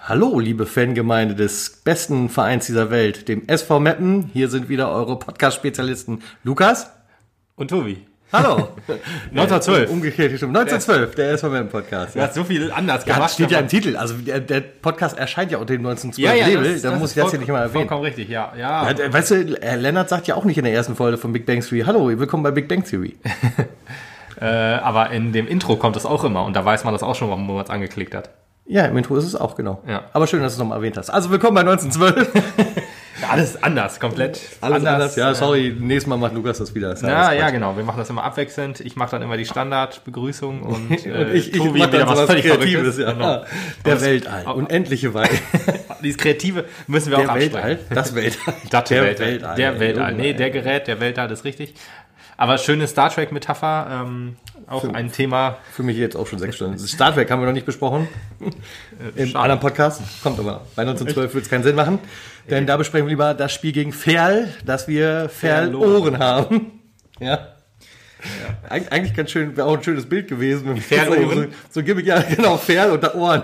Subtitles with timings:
[0.00, 4.30] Hallo, liebe Fangemeinde des besten Vereins dieser Welt, dem SV Meppen.
[4.32, 6.90] Hier sind wieder eure Podcast-Spezialisten Lukas.
[7.54, 8.04] Und Tobi.
[8.32, 8.68] Hallo.
[9.30, 9.90] 1912.
[9.90, 10.56] Umgekehrt stimmt.
[10.56, 12.16] 1912, der SV Meppen Podcast.
[12.16, 13.32] Du hast so viel anders Ja, gemacht.
[13.34, 13.96] steht ja im Titel.
[13.96, 16.72] Also der, der Podcast erscheint ja unter dem 1912 ja, ja, Label.
[16.72, 17.72] das, da das muss ich das hier nicht mal erwähnen.
[17.72, 18.52] Vollkommen richtig, ja.
[18.58, 18.90] ja.
[18.90, 21.46] Ja, weißt du, Herr Lennart sagt ja auch nicht in der ersten Folge von Big
[21.46, 23.16] Bang Theory, hallo, willkommen bei Big Bang Theory.
[24.40, 27.14] Äh, aber in dem Intro kommt es auch immer und da weiß man das auch
[27.14, 28.30] schon, warum man es angeklickt hat.
[28.66, 29.82] Ja, im Intro ist es auch, genau.
[29.86, 30.02] Ja.
[30.12, 31.10] Aber schön, dass du es nochmal erwähnt hast.
[31.10, 32.30] Also willkommen bei 1912.
[33.28, 35.14] Alles anders, komplett Alles anders.
[35.16, 36.92] Ja, äh, sorry, nächstes Mal macht Lukas das wieder.
[36.92, 37.76] Ist Ja, ja, genau.
[37.76, 38.80] Wir machen das immer abwechselnd.
[38.80, 42.98] Ich mache dann immer die Standardbegrüßung und, äh, Und ich, ich Tobi so was Kreatives,
[42.98, 43.12] ja.
[43.12, 43.42] Genau.
[43.84, 45.30] Der Aber Weltall, aber- unendliche Welt.
[46.02, 47.62] Dieses Kreative müssen wir auch Der absprechen.
[47.62, 48.54] Weltall, das Weltall.
[48.70, 49.26] Das der Weltall.
[49.26, 49.54] Weltall.
[49.56, 50.10] Der Weltall.
[50.12, 51.74] Junge, Nee, der Gerät, der Weltall ist richtig.
[52.40, 54.06] Aber schöne Star Trek-Metapher.
[54.06, 54.36] Ähm,
[54.66, 55.58] auch ein Thema.
[55.72, 56.78] Für mich jetzt auch schon sechs Stunden.
[56.78, 58.08] Star Trek haben wir noch nicht besprochen.
[59.14, 59.38] Im schade.
[59.40, 60.00] anderen Podcast.
[60.22, 60.62] Kommt aber.
[60.74, 61.98] Bei 1912 wird es keinen Sinn machen.
[62.48, 66.80] Denn da besprechen wir lieber das Spiel gegen Ferl, dass wir Ferl-Ohren haben.
[67.20, 67.48] Ja.
[68.70, 70.78] Eig Eigentlich ganz schön, wäre auch ein schönes Bild gewesen.
[70.78, 71.50] Ferl-Ohren?
[71.68, 73.42] So, so Gimmick, ja, genau, Ferl und da Ohren.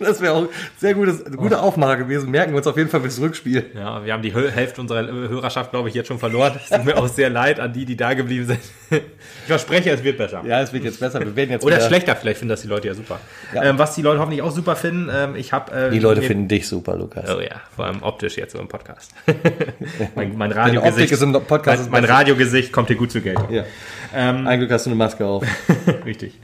[0.00, 2.30] Das wäre auch sehr gutes, ein guter Aufmacher gewesen.
[2.30, 3.64] Merken wir uns auf jeden Fall fürs Rückspiel.
[3.74, 6.52] Ja, wir haben die Hälfte unserer Hörerschaft, glaube ich, jetzt schon verloren.
[6.62, 8.60] Es tut mir auch sehr leid an die, die da geblieben sind.
[8.90, 10.42] Ich verspreche, es wird besser.
[10.46, 11.20] Ja, es wird jetzt besser.
[11.20, 13.20] Wir werden jetzt Oder schlechter, vielleicht finden das die Leute ja super.
[13.54, 13.62] Ja.
[13.62, 15.72] Ähm, was die Leute hoffentlich auch super finden, ähm, ich habe...
[15.72, 17.30] Äh, Die Leute finden dich super, Lukas.
[17.30, 19.12] Oh ja, vor allem optisch jetzt so im Podcast.
[20.14, 22.10] mein, mein Radiogesicht, ist im Podcast mein, mein.
[22.10, 23.48] Radiogesicht kommt hier gut zur Geltung.
[23.50, 23.64] Ja.
[24.12, 25.44] Ein Glück hast du eine Maske auf.
[26.04, 26.38] Richtig.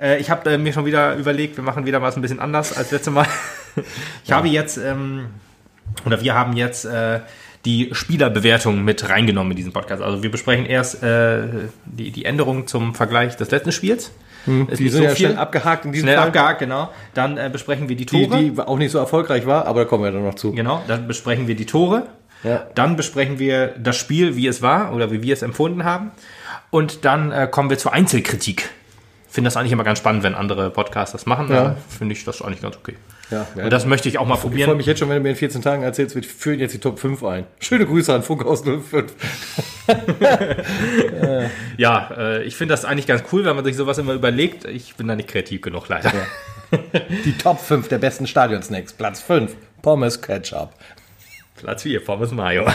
[0.00, 2.76] Äh, ich habe äh, mir schon wieder überlegt, wir machen wieder was ein bisschen anders
[2.76, 3.26] als letztes Mal.
[4.24, 5.26] Ich habe jetzt, ähm,
[6.04, 7.20] oder wir haben jetzt äh,
[7.64, 10.02] die Spielerbewertung mit reingenommen in diesen Podcast.
[10.02, 11.42] Also wir besprechen erst äh,
[11.84, 14.04] die, die Änderungen zum Vergleich des letzten Spiels.
[14.06, 14.66] Ist Hm.
[14.76, 15.26] Die sind so ja viel.
[15.28, 16.26] schnell abgehakt in diesem Schnell Fall.
[16.28, 16.90] abgehakt, genau.
[17.14, 18.42] Dann äh, besprechen wir die Die, Tore.
[18.42, 20.52] die auch nicht so erfolgreich war, aber da kommen wir dann noch zu.
[20.52, 22.06] Genau, dann besprechen wir die Tore.
[22.42, 22.66] Ja.
[22.74, 26.10] Dann besprechen wir das Spiel, wie es war oder wie wir es empfunden haben.
[26.70, 28.70] Und dann äh, kommen wir zur Einzelkritik.
[29.30, 31.48] Finde das eigentlich immer ganz spannend, wenn andere Podcasts das machen.
[31.50, 31.76] Ja.
[31.88, 32.96] Finde ich das eigentlich ganz okay.
[33.30, 33.64] Ja, ja.
[33.64, 34.76] Und das möchte ich auch mal Ich freue probieren.
[34.76, 36.98] mich jetzt schon, wenn du mir in 14 Tagen erzählst, wir führen jetzt die Top
[36.98, 37.44] 5 ein.
[37.60, 39.04] Schöne Grüße an Funkhaus 05.
[41.76, 44.64] Ja, äh, ich finde das eigentlich ganz cool, wenn man sich sowas immer überlegt.
[44.64, 46.12] Ich bin da nicht kreativ genug, leider.
[47.24, 48.92] Die Top 5 der besten Stadionsnacks.
[48.92, 50.70] Platz 5, Pommes Ketchup.
[51.60, 52.66] Platz 4, Pommes Mayo.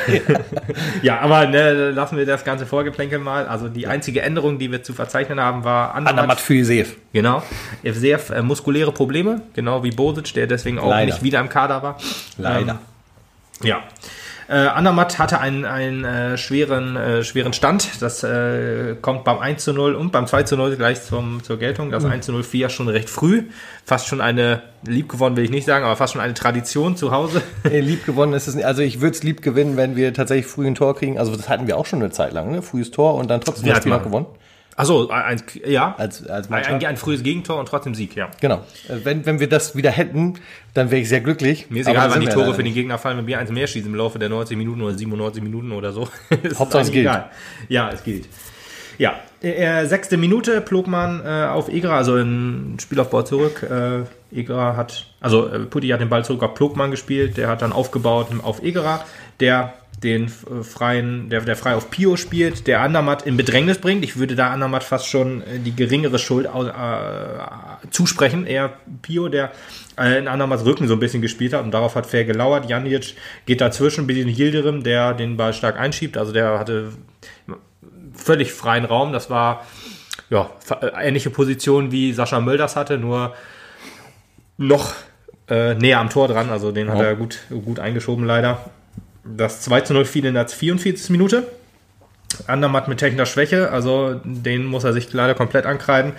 [1.01, 3.47] ja, aber ne, lassen wir das ganze Vorgeplänkel mal.
[3.47, 6.95] Also die einzige Änderung, die wir zu verzeichnen haben, war Anamat Füsev.
[7.13, 7.43] Genau.
[7.83, 11.13] Sehr äh, muskuläre Probleme, genau wie Bosic, der deswegen auch Leider.
[11.13, 11.97] nicht wieder im Kader war.
[12.37, 12.79] Leider.
[13.61, 13.83] Ähm, ja.
[14.47, 18.01] Äh, Andermatt hatte einen, einen äh, schweren, äh, schweren Stand.
[18.01, 21.57] Das äh, kommt beim 1 zu 0 und beim 2 zu 0 gleich zum, zur
[21.57, 21.89] Geltung.
[21.89, 23.43] Das 1 zu 0 fiel ja schon recht früh.
[23.85, 27.11] Fast schon eine, lieb gewonnen will ich nicht sagen, aber fast schon eine Tradition zu
[27.11, 27.41] Hause.
[27.63, 28.65] Lieb gewonnen ist es nicht.
[28.65, 31.17] Also ich würde es lieb gewinnen, wenn wir tatsächlich früh ein Tor kriegen.
[31.17, 32.61] Also das hatten wir auch schon eine Zeit lang, ne?
[32.61, 34.27] Frühes Tor und dann trotzdem Ja, das Spiel noch gewonnen.
[34.77, 35.95] Achso, ein, ja.
[35.97, 36.83] Als, als ein, Mannschaft.
[36.83, 38.29] ein, ein frühes Gegentor und trotzdem Sieg, ja.
[38.41, 38.63] Genau.
[38.89, 40.35] Äh, Wenn, wenn wir das wieder hätten,
[40.73, 41.69] dann wäre ich sehr glücklich.
[41.69, 42.75] Mir ist egal, wann die Tore für den.
[42.75, 45.71] Gegner fallen, wenn wir eins mehr schießen im Laufe der 90 Minuten oder 97 Minuten
[45.71, 46.09] oder so.
[46.59, 47.09] Hauptsache es gilt.
[47.69, 48.27] Ja, es gilt.
[48.97, 53.63] Ja, äh, sechste Minute Plogmann äh, auf Egra, also im Spielaufbau zurück.
[53.63, 54.03] Äh,
[54.37, 57.71] Egra hat, also äh, Putti hat den Ball zurück auf Plogmann gespielt, der hat dann
[57.71, 59.05] aufgebaut auf Egra,
[59.39, 59.73] der
[60.05, 64.03] den äh, freien, der, der frei auf Pio spielt, der Andermatt in Bedrängnis bringt.
[64.05, 68.45] Ich würde da Andermatt fast schon äh, die geringere Schuld äh, zusprechen.
[68.45, 69.51] Eher Pio, der
[69.97, 72.69] äh, in Andermatts Rücken so ein bisschen gespielt hat und darauf hat fair gelauert.
[72.69, 76.17] Janic geht dazwischen, Bedin Yildirim, der den Ball stark einschiebt.
[76.17, 76.93] Also der hatte
[78.13, 79.11] völlig freien Raum.
[79.11, 79.65] Das war
[80.29, 80.49] ja
[80.81, 83.33] äh, ähnliche Position wie Sascha Mölders hatte, nur
[84.57, 84.93] noch
[85.49, 86.49] äh, näher am Tor dran.
[86.49, 87.03] Also den hat Ja.
[87.05, 88.69] er gut, gut eingeschoben leider.
[89.25, 91.09] Das 2 zu 0 fiel in der 44.
[91.09, 91.47] Minute.
[92.47, 96.13] Andermatt mit technischer Schwäche, also den muss er sich leider komplett ankreiden.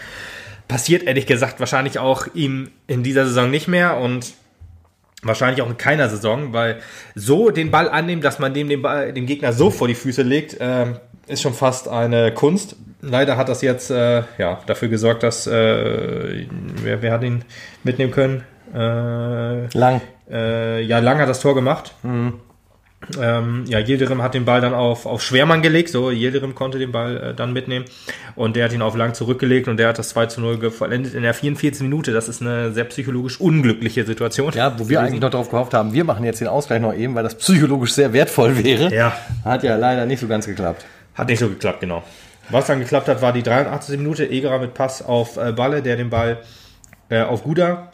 [0.67, 4.33] Passiert ehrlich gesagt wahrscheinlich auch ihm in dieser Saison nicht mehr und
[5.23, 6.79] wahrscheinlich auch in keiner Saison, weil
[7.15, 10.23] so den Ball annehmen, dass man dem, den Ball, dem Gegner so vor die Füße
[10.23, 12.77] legt, ähm, ist schon fast eine Kunst.
[13.03, 16.47] Leider hat das jetzt äh, ja, dafür gesorgt, dass äh,
[16.83, 17.45] wer, wer hat ihn
[17.85, 18.45] mitnehmen können?
[18.75, 20.01] Äh, Lang.
[20.31, 21.95] äh, ja, Lang hat das Tor gemacht.
[23.21, 26.91] Ähm, ja, Yildirim hat den Ball dann auf, auf Schwermann gelegt, so Yildirim konnte den
[26.93, 27.85] Ball äh, dann mitnehmen
[28.35, 30.71] und der hat ihn auf Lang zurückgelegt und der hat das 2 zu 0 ge-
[30.71, 31.83] vollendet in der 44.
[31.83, 32.13] Minute.
[32.13, 34.53] Das ist eine sehr psychologisch unglückliche Situation.
[34.55, 37.15] Ja, wo wir eigentlich noch darauf gehofft haben, wir machen jetzt den Ausgleich noch eben,
[37.15, 38.93] weil das psychologisch sehr wertvoll wäre.
[38.95, 39.17] Ja.
[39.45, 40.85] Hat ja leider nicht so ganz geklappt.
[41.15, 42.03] Hat nicht so geklappt, genau.
[42.51, 43.99] Was dann geklappt hat, war die 83.
[43.99, 44.29] Minute.
[44.29, 46.39] Egerer mit Pass auf äh, Balle, der den Ball
[47.09, 47.91] äh, auf Guda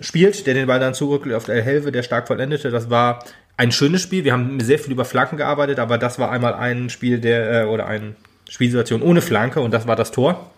[0.00, 2.70] spielt, der den Ball dann zurück auf El Helve, der stark vollendete.
[2.70, 3.24] Das war
[3.60, 4.24] ein schönes Spiel.
[4.24, 7.64] Wir haben sehr viel über Flanken gearbeitet, aber das war einmal ein Spiel der äh,
[7.66, 8.14] oder eine
[8.48, 10.50] Spielsituation ohne Flanke und das war das Tor.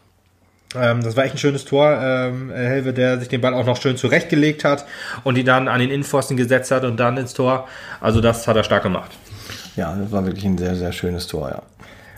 [0.76, 1.99] Ähm, das war echt ein schönes Tor.
[2.00, 4.87] Ähm, El Helve, der sich den Ball auch noch schön zurechtgelegt hat
[5.25, 7.66] und die dann an den Innenpfosten gesetzt hat und dann ins Tor.
[8.00, 9.10] Also das hat er stark gemacht.
[9.75, 11.62] Ja, das war wirklich ein sehr, sehr schönes Tor, ja.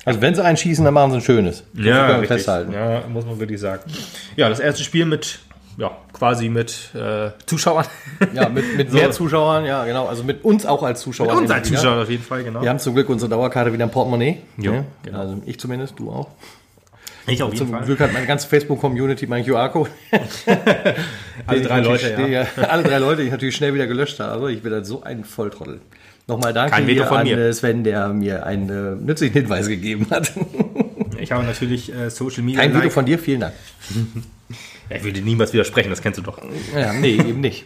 [0.04, 1.64] Also wenn sie einen schießen, dann machen sie ein schönes.
[1.72, 2.28] Das richtig.
[2.28, 2.74] festhalten.
[2.74, 3.90] Ja, muss man wirklich sagen.
[4.36, 5.38] Ja, das erste Spiel mit,
[5.76, 7.86] ja, quasi mit äh, Zuschauern.
[8.32, 10.06] Ja, mit, mit mehr Zuschauern, ja, genau.
[10.06, 11.40] Also mit uns auch als Zuschauer.
[11.40, 11.68] In der als.
[11.68, 12.62] Zuschauer auf jeden Fall, genau.
[12.62, 14.38] Wir haben zum Glück unsere Dauerkarte wieder im Portemonnaie.
[14.56, 15.18] Jo, Ja, genau.
[15.20, 16.28] Also ich zumindest, du auch.
[17.26, 17.86] Ich auf jeden Zum Fall.
[17.86, 19.90] Glück hat meine ganze Facebook-Community meinen QR-Code.
[21.46, 22.46] Alle drei Leute, ja.
[22.68, 24.52] Alle drei Leute, die ich natürlich schnell wieder gelöscht habe.
[24.52, 25.80] Ich bin halt so ein Volltrottel.
[26.26, 27.38] Nochmal danke hier von an mir.
[27.38, 30.32] äh, Sven, der mir einen äh, nützlichen Hinweis gegeben hat.
[31.18, 32.60] Ich habe natürlich äh, Social Media.
[32.60, 32.92] Kein Video Like.
[32.92, 33.54] von dir, vielen Dank.
[34.90, 36.38] Ja, ich würde niemals widersprechen, das kennst du doch.
[36.74, 37.64] Ja, nee, eben nicht.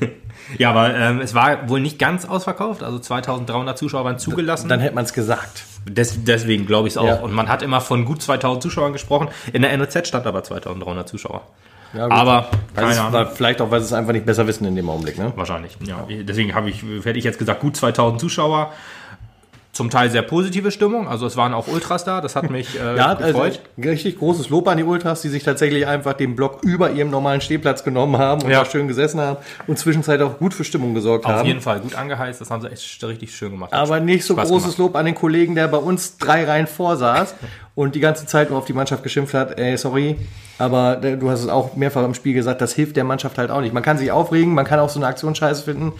[0.58, 2.82] Ja, aber ähm, es war wohl nicht ganz ausverkauft.
[2.82, 4.68] Also 2300 Zuschauer waren zugelassen.
[4.68, 5.64] Dann hätte man es gesagt.
[5.88, 7.06] Des, deswegen glaube ich es auch.
[7.06, 7.20] Ja.
[7.20, 9.28] Und man hat immer von gut 2000 Zuschauern gesprochen.
[9.52, 11.42] In der NOZ stand aber 2300 Zuschauer.
[11.94, 12.10] Ja.
[12.10, 13.00] Aber es,
[13.36, 15.18] vielleicht auch, weil sie es einfach nicht besser wissen in dem Augenblick.
[15.18, 15.32] Ne?
[15.36, 15.76] Wahrscheinlich.
[15.84, 18.72] Ja, deswegen habe ich, hätte ich jetzt gesagt, gut 2000 Zuschauer.
[19.76, 21.06] Zum Teil sehr positive Stimmung.
[21.06, 22.20] Also es waren auch Ultras da.
[22.22, 23.60] Das hat mich äh, Ja, also gefreut.
[23.76, 27.40] richtig großes Lob an die Ultras, die sich tatsächlich einfach den Block über ihrem normalen
[27.42, 28.60] Stehplatz genommen haben und Ja.
[28.60, 29.36] da schön gesessen haben
[29.66, 31.46] und zwischenzeitlich auch gut für Stimmung gesorgt Auf haben.
[31.46, 32.40] jeden Fall gut angeheizt.
[32.40, 33.72] Das haben sie echt richtig schön gemacht.
[33.74, 37.34] Aber nicht so Spaß großes Lob an den Kollegen, der bei uns drei Reihen vorsaß
[37.74, 39.58] und die ganze Zeit nur auf die Mannschaft geschimpft hat.
[39.58, 40.16] Ey, sorry,
[40.58, 43.60] aber du hast es auch mehrfach im Spiel gesagt, das hilft der Mannschaft halt auch
[43.60, 43.74] nicht.
[43.74, 45.92] Man kann sich aufregen, man kann auch so eine Aktion scheiße finden.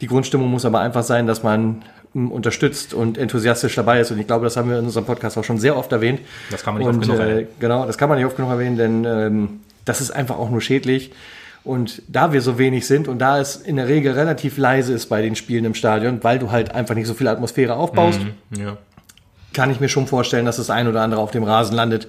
[0.00, 1.82] Die Grundstimmung muss aber einfach sein, dass man
[2.14, 4.10] unterstützt und enthusiastisch dabei ist.
[4.12, 6.20] Und ich glaube, das haben wir in unserem Podcast auch schon sehr oft erwähnt.
[6.50, 7.48] Das kann man nicht und, oft genug äh, erwähnen.
[7.60, 10.60] Genau, das kann man nicht oft genug erwähnen, denn ähm, das ist einfach auch nur
[10.60, 11.10] schädlich.
[11.64, 15.06] Und da wir so wenig sind und da es in der Regel relativ leise ist
[15.06, 18.20] bei den Spielen im Stadion, weil du halt einfach nicht so viel Atmosphäre aufbaust,
[18.56, 18.76] Ja.
[19.54, 22.06] kann ich mir schon vorstellen, dass das ein oder andere auf dem Rasen landet.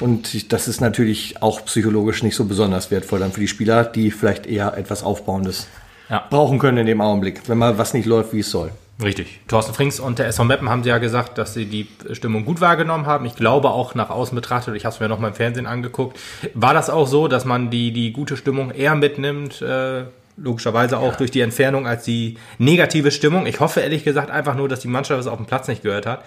[0.00, 4.10] Und das ist natürlich auch psychologisch nicht so besonders wertvoll dann für die Spieler, die
[4.10, 5.68] vielleicht eher etwas Aufbauendes
[6.10, 6.24] Ja.
[6.28, 8.70] brauchen können in dem Augenblick, wenn mal was nicht läuft, wie es soll.
[9.00, 9.40] Richtig.
[9.46, 12.60] Thorsten Frings und der SV Meppen haben sie ja gesagt, dass sie die Stimmung gut
[12.60, 13.26] wahrgenommen haben.
[13.26, 16.18] Ich glaube auch nach außen betrachtet, ich habe es mir noch mal im Fernsehen angeguckt,
[16.54, 20.04] war das auch so, dass man die, die gute Stimmung eher mitnimmt, äh,
[20.40, 23.46] logischerweise auch durch die Entfernung als die negative Stimmung.
[23.46, 26.06] Ich hoffe ehrlich gesagt einfach nur, dass die Mannschaft es auf dem Platz nicht gehört
[26.06, 26.24] hat.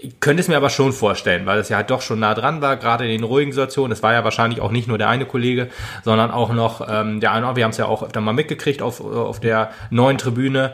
[0.00, 2.60] Ich könnte es mir aber schon vorstellen, weil es ja halt doch schon nah dran
[2.60, 3.92] war, gerade in den ruhigen Situationen.
[3.92, 5.68] Es war ja wahrscheinlich auch nicht nur der eine Kollege,
[6.02, 7.54] sondern auch noch ähm, der eine.
[7.56, 10.72] Wir haben es ja auch öfter mal mitgekriegt auf, auf der neuen Tribüne.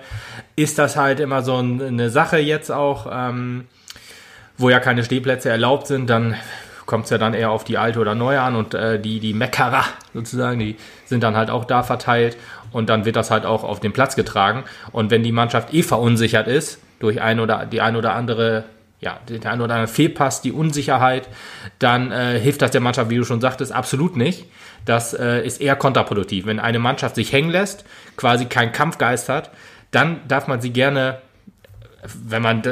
[0.56, 3.66] Ist das halt immer so ein- eine Sache jetzt auch, ähm,
[4.56, 6.34] wo ja keine Stehplätze erlaubt sind, dann
[6.86, 9.32] kommt es ja dann eher auf die alte oder neue an und äh, die, die
[9.32, 12.36] Meckerer sozusagen, die sind dann halt auch da verteilt
[12.72, 14.64] und dann wird das halt auch auf den Platz getragen.
[14.92, 18.64] Und wenn die Mannschaft eh verunsichert ist, durch ein oder die ein oder andere,
[19.00, 21.28] ja, der ein oder andere Fehlpass, die Unsicherheit,
[21.78, 24.46] dann äh, hilft das der Mannschaft, wie du schon sagtest, absolut nicht.
[24.84, 26.46] Das äh, ist eher kontraproduktiv.
[26.46, 27.84] Wenn eine Mannschaft sich hängen lässt,
[28.16, 29.50] quasi keinen Kampfgeist hat,
[29.90, 31.18] dann darf man sie gerne,
[32.24, 32.62] wenn man,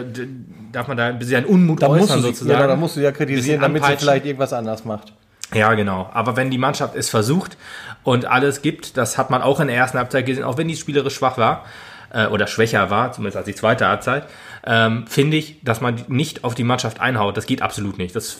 [0.72, 2.60] darf man da ein bisschen Unmut Da äußern sozusagen.
[2.60, 5.12] ja, da musst du ja kritisieren, damit sie vielleicht irgendwas anders macht.
[5.54, 6.10] Ja, genau.
[6.12, 7.56] Aber wenn die Mannschaft es versucht
[8.04, 10.76] und alles gibt, das hat man auch in der ersten Halbzeit gesehen, auch wenn die
[10.76, 11.64] spielerisch schwach war
[12.12, 14.28] äh, oder schwächer war, zumindest als die zweite Halbzeit,
[14.64, 17.36] ähm, finde ich, dass man nicht auf die Mannschaft einhaut.
[17.36, 18.14] Das geht absolut nicht.
[18.14, 18.38] Das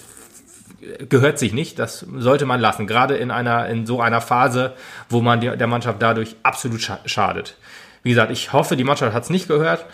[1.08, 1.78] gehört sich nicht.
[1.78, 2.86] Das sollte man lassen.
[2.86, 4.74] Gerade in einer in so einer Phase,
[5.08, 7.56] wo man der Mannschaft dadurch absolut scha schadet.
[8.02, 9.86] Wie gesagt, ich hoffe, die Mannschaft hat es nicht gehört.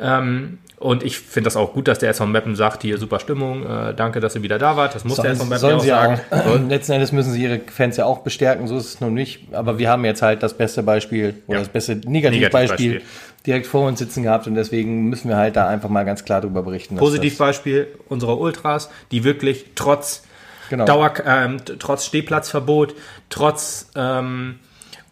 [0.00, 3.64] Ähm, und ich finde das auch gut, dass der SV Meppen sagt, hier super Stimmung,
[3.64, 4.94] äh, danke, dass ihr wieder da wart.
[4.96, 6.64] Das muss der SV Sollen, Meppen sollen ja auch sagen.
[6.64, 6.68] auch.
[6.68, 9.54] Letzten Endes müssen sie ihre Fans ja auch bestärken, so ist es nun nicht.
[9.54, 11.62] Aber wir haben jetzt halt das beste Beispiel oder Ja.
[11.62, 13.02] das beste Negativbeispiel Negativbeispiel.
[13.46, 16.40] direkt vor uns sitzen gehabt und deswegen müssen wir halt da einfach mal ganz klar
[16.40, 16.96] drüber berichten.
[16.96, 20.24] Positivbeispiel unserer Ultras, die wirklich trotz
[20.70, 20.86] Genau.
[20.86, 22.94] Dauer, ähm, trotz Stehplatzverbot,
[23.28, 24.58] trotz ähm,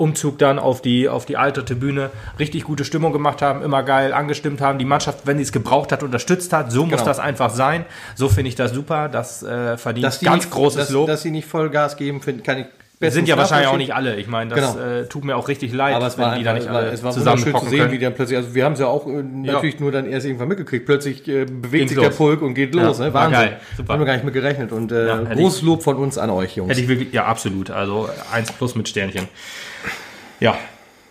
[0.00, 4.12] Umzug dann auf die, auf die alte Tribüne richtig gute Stimmung gemacht haben, immer geil
[4.14, 6.73] angestimmt haben, die Mannschaft, wenn sie es gebraucht hat, unterstützt hat.
[6.73, 7.04] So muss Genau.
[7.04, 7.85] das einfach sein.
[8.14, 9.09] So finde ich das super.
[9.11, 11.07] Das äh, verdient Das, dass ganz nicht, großes dass, Lob.
[11.07, 12.66] Dass sie nicht Vollgas geben, find, kann ich
[12.99, 14.16] Wir sind ja wahrscheinlich auch nicht alle.
[14.16, 14.85] Ich meine, das Genau.
[14.87, 17.14] äh, tut mir auch richtig leid, Aber es war, die da nicht alle es war
[17.14, 17.92] wunderschön zu zusammenkommen sehen, können.
[17.92, 20.49] wie der plötzlich, also wir haben es ja auch äh, natürlich nur dann erst irgendwann
[20.49, 20.85] mitgekriegt.
[20.87, 22.99] Plötzlich äh, bewegt sich der Pulk und geht los.
[22.99, 23.14] Ja, ne?
[23.14, 23.40] war Wahnsinn.
[23.40, 23.61] geil.
[23.76, 23.92] Super.
[23.95, 24.71] Haben wir gar nicht mit gerechnet.
[24.73, 26.71] Und äh, Ja, großes Lob von uns an euch, Jungs.
[26.71, 27.71] Hätte ich wirklich, ja, absolut.
[27.71, 29.28] Also 1 plus mit Sternchen.
[30.40, 30.56] Ja.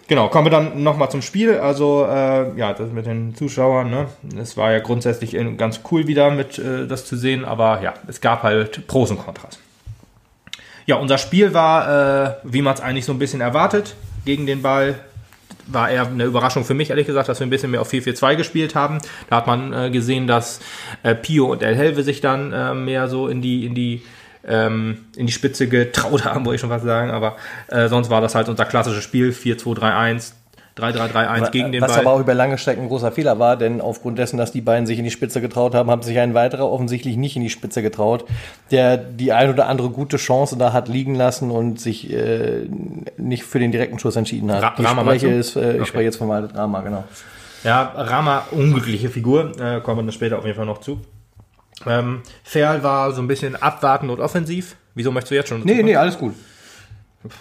[0.07, 1.59] Genau, kommen wir dann nochmal zum Spiel.
[1.59, 4.07] Also, äh, ja, das mit den Zuschauern, ne?
[4.41, 8.19] Es war ja grundsätzlich ganz cool wieder mit äh, das zu sehen, aber ja, es
[8.19, 9.59] gab halt Pros und Kontras.
[10.87, 13.95] Ja, unser Spiel war, äh, wie man es eigentlich so ein bisschen erwartet,
[14.25, 14.95] gegen den Ball.
[15.67, 18.35] War eher eine Überraschung für mich, ehrlich gesagt, dass wir ein bisschen mehr auf 4-4-2
[18.35, 18.97] gespielt haben.
[19.29, 20.59] Da hat man äh, gesehen, dass
[21.03, 24.01] äh, Pio und El Helve sich dann äh, mehr so in die, in die
[24.47, 27.11] ähm, in die Spitze getraut haben, wollte ich schon was sagen.
[27.11, 27.35] Aber
[27.67, 30.33] äh, sonst war das halt unser klassisches Spiel, 4-2-3-1,
[30.77, 31.99] 3-3-3-1 gegen den Was Ball.
[32.01, 34.85] aber auch über lange Strecken ein großer Fehler war, denn aufgrund dessen, dass die beiden
[34.87, 37.81] sich in die Spitze getraut haben, haben sich ein weiterer offensichtlich nicht in die Spitze
[37.81, 38.23] getraut,
[38.71, 42.65] der die ein oder andere gute Chance da hat liegen lassen und sich äh,
[43.17, 44.63] nicht für den direkten Schuss entschieden hat.
[44.63, 45.85] Ra ich Rama spreche, ist, äh, ich Okay.
[45.85, 47.03] spreche jetzt Waldet Rama, genau.
[47.65, 51.01] Ja, Rama, unglückliche Figur, äh, kommen wir dann später auf jeden Fall noch zu.
[51.85, 54.75] Ähm, Ferl war so ein bisschen abwartend und offensiv.
[54.95, 55.61] Wieso möchtest du jetzt schon?
[55.61, 55.85] Nee, kommen?
[55.85, 56.35] nee, alles gut.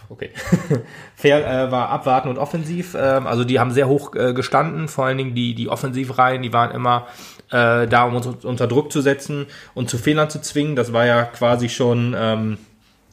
[0.09, 0.31] Okay.
[1.17, 2.97] Ferl äh, war abwartend und offensiv.
[2.99, 4.89] Ähm, also die haben sehr hoch äh, gestanden.
[4.89, 7.07] Vor allen Dingen die, die Offensivreihen, die waren immer
[7.51, 10.77] äh, da, um uns unter Druck zu setzen und zu Fehlern zu zwingen.
[10.77, 12.59] Das war ja quasi schon ähm,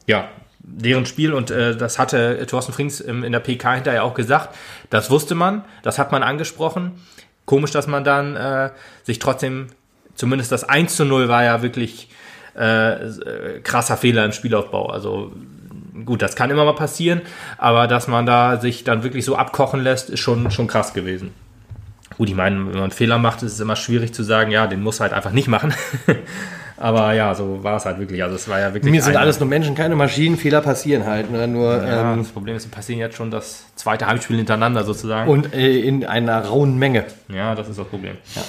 [0.06, 0.28] ja,
[0.58, 4.54] deren Spiel und äh, das hatte Thorsten Frings im, in der PK hinterher auch gesagt.
[4.90, 6.92] Das wusste man, das hat man angesprochen.
[7.44, 8.70] Komisch, dass man dann äh,
[9.04, 9.68] sich trotzdem,
[10.16, 12.08] zumindest das 1 zu 0 war ja wirklich
[12.54, 14.86] äh, krasser Fehler im Spielaufbau.
[14.86, 15.32] Also
[16.04, 17.22] gut, das kann immer mal passieren,
[17.58, 21.32] aber dass man da sich dann wirklich so abkochen lässt, ist schon, schon krass gewesen.
[22.16, 24.66] Gut, ich meine, wenn man einen Fehler macht, ist es immer schwierig zu sagen, ja,
[24.66, 25.74] den muss halt einfach nicht machen.
[26.78, 28.22] aber ja, so war es halt wirklich.
[28.22, 28.90] Also es war ja wirklich.
[28.90, 31.30] Mir sind alles nur Menschen, keine Maschinen, Fehler passieren halt.
[31.30, 31.46] Ne?
[31.46, 35.28] Nur Ja, ähm, das Problem ist, sie passieren jetzt schon das zweite Heimspiel hintereinander sozusagen.
[35.30, 37.04] und äh, in einer rauen Menge.
[37.28, 38.16] Ja, das ist das Problem.
[38.34, 38.42] Ja,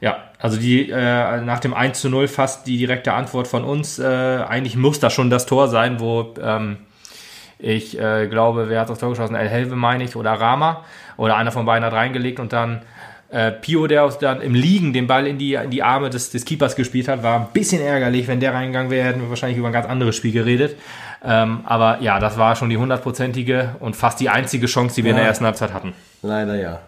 [0.00, 3.98] ja also die äh, nach dem 1 zu 0 fast die direkte Antwort von uns.
[3.98, 6.76] Äh, eigentlich muss das schon das Tor sein, wo ähm,
[7.58, 9.34] ich äh, glaube, wer hat das Tor geschossen?
[9.34, 10.84] El Helve meine ich oder Rama
[11.16, 12.82] oder einer von beiden hat reingelegt und dann
[13.30, 16.44] äh, Pio, der dann im Liegen den Ball in die, in die Arme des, des
[16.44, 18.28] Keepers gespielt hat, war ein bisschen ärgerlich.
[18.28, 20.76] Wenn der reingegangen wäre, hätten wir wahrscheinlich über ein ganz anderes Spiel geredet.
[21.24, 25.10] Ähm, aber ja, das war schon die hundertprozentige und fast die einzige Chance, die wir
[25.10, 25.30] in der Ja.
[25.30, 25.92] ersten Halbzeit hatten.
[26.22, 26.78] Leider ja.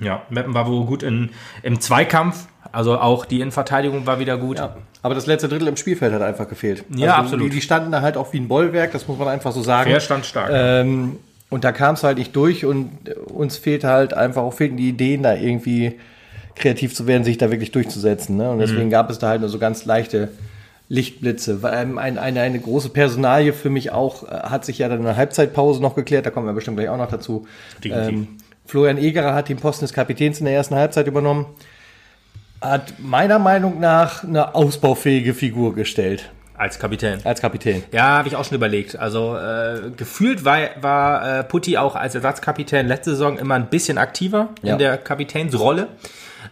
[0.00, 1.30] Ja, Meppen war wohl gut in,
[1.62, 4.58] im Zweikampf, also auch die Innenverteidigung war wieder gut.
[4.58, 6.84] Ja, aber das letzte Drittel im Spielfeld hat einfach gefehlt.
[6.94, 7.46] Ja, also absolut.
[7.46, 9.90] Die, die standen da halt auch wie ein Bollwerk, das muss man einfach so sagen.
[9.90, 10.50] Wer stand stark?
[10.52, 11.16] Ähm,
[11.48, 12.90] und da kam es halt nicht durch und
[13.26, 15.98] uns fehlte halt einfach auch fehlten die Ideen, da irgendwie
[16.54, 18.36] kreativ zu werden, sich da wirklich durchzusetzen.
[18.36, 18.50] Ne?
[18.50, 18.90] Und deswegen Mhm.
[18.90, 20.28] gab es da halt nur so ganz leichte
[20.88, 21.62] Lichtblitze.
[21.62, 24.98] Weil, ähm, ein, eine, eine große Personalie für mich auch äh, hat sich ja dann
[24.98, 27.46] in der Halbzeitpause noch geklärt, da kommen wir bestimmt gleich auch noch dazu.
[27.84, 28.28] Ähm,
[28.66, 31.46] Florian Egerer hat den Posten des Kapitäns in der ersten Halbzeit übernommen.
[32.60, 37.20] Hat meiner Meinung nach eine ausbaufähige Figur gestellt als Kapitän.
[37.24, 37.82] als Kapitän.
[37.90, 38.98] Ja, habe ich auch schon überlegt.
[38.98, 43.96] Also äh, gefühlt war, war äh, Putti auch als Ersatzkapitän letzte Saison immer ein bisschen
[43.96, 44.74] aktiver Ja.
[44.74, 45.88] in der Kapitänsrolle.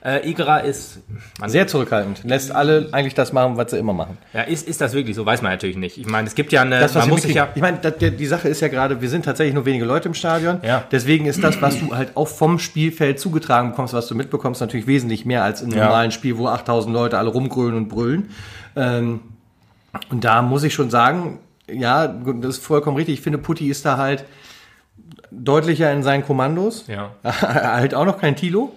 [0.09, 1.01] Äh, Igra ist,
[1.47, 2.23] Sehr zurückhaltend.
[2.25, 4.17] Lässt alle eigentlich das machen, was sie immer machen.
[4.33, 5.27] ja, ist, ist das wirklich so?
[5.27, 5.99] Weiß man natürlich nicht.
[5.99, 8.27] Ich meine, es gibt ja eine, Das, was man muss ja, ich meine, das- die
[8.27, 10.61] Sache ist ja gerade, wir sind tatsächlich nur wenige Leute im Stadion.
[10.63, 10.85] Ja.
[10.91, 14.87] Deswegen ist das, was du halt auch vom Spielfeld zugetragen bekommst, was du mitbekommst, natürlich
[14.87, 15.85] wesentlich mehr als im Ja.
[15.85, 18.31] normalen Spiel, wo 8000 Leute alle rumgrölen und brüllen.
[18.77, 19.21] Ähm,
[20.11, 23.15] und da muss ich schon sagen, ja, das ist vollkommen richtig.
[23.15, 24.25] Ich finde, Putti ist da halt
[25.31, 26.87] deutlicher in seinen Kommandos.
[26.87, 27.11] Ja.
[27.25, 28.73] halt auch noch kein Tilo.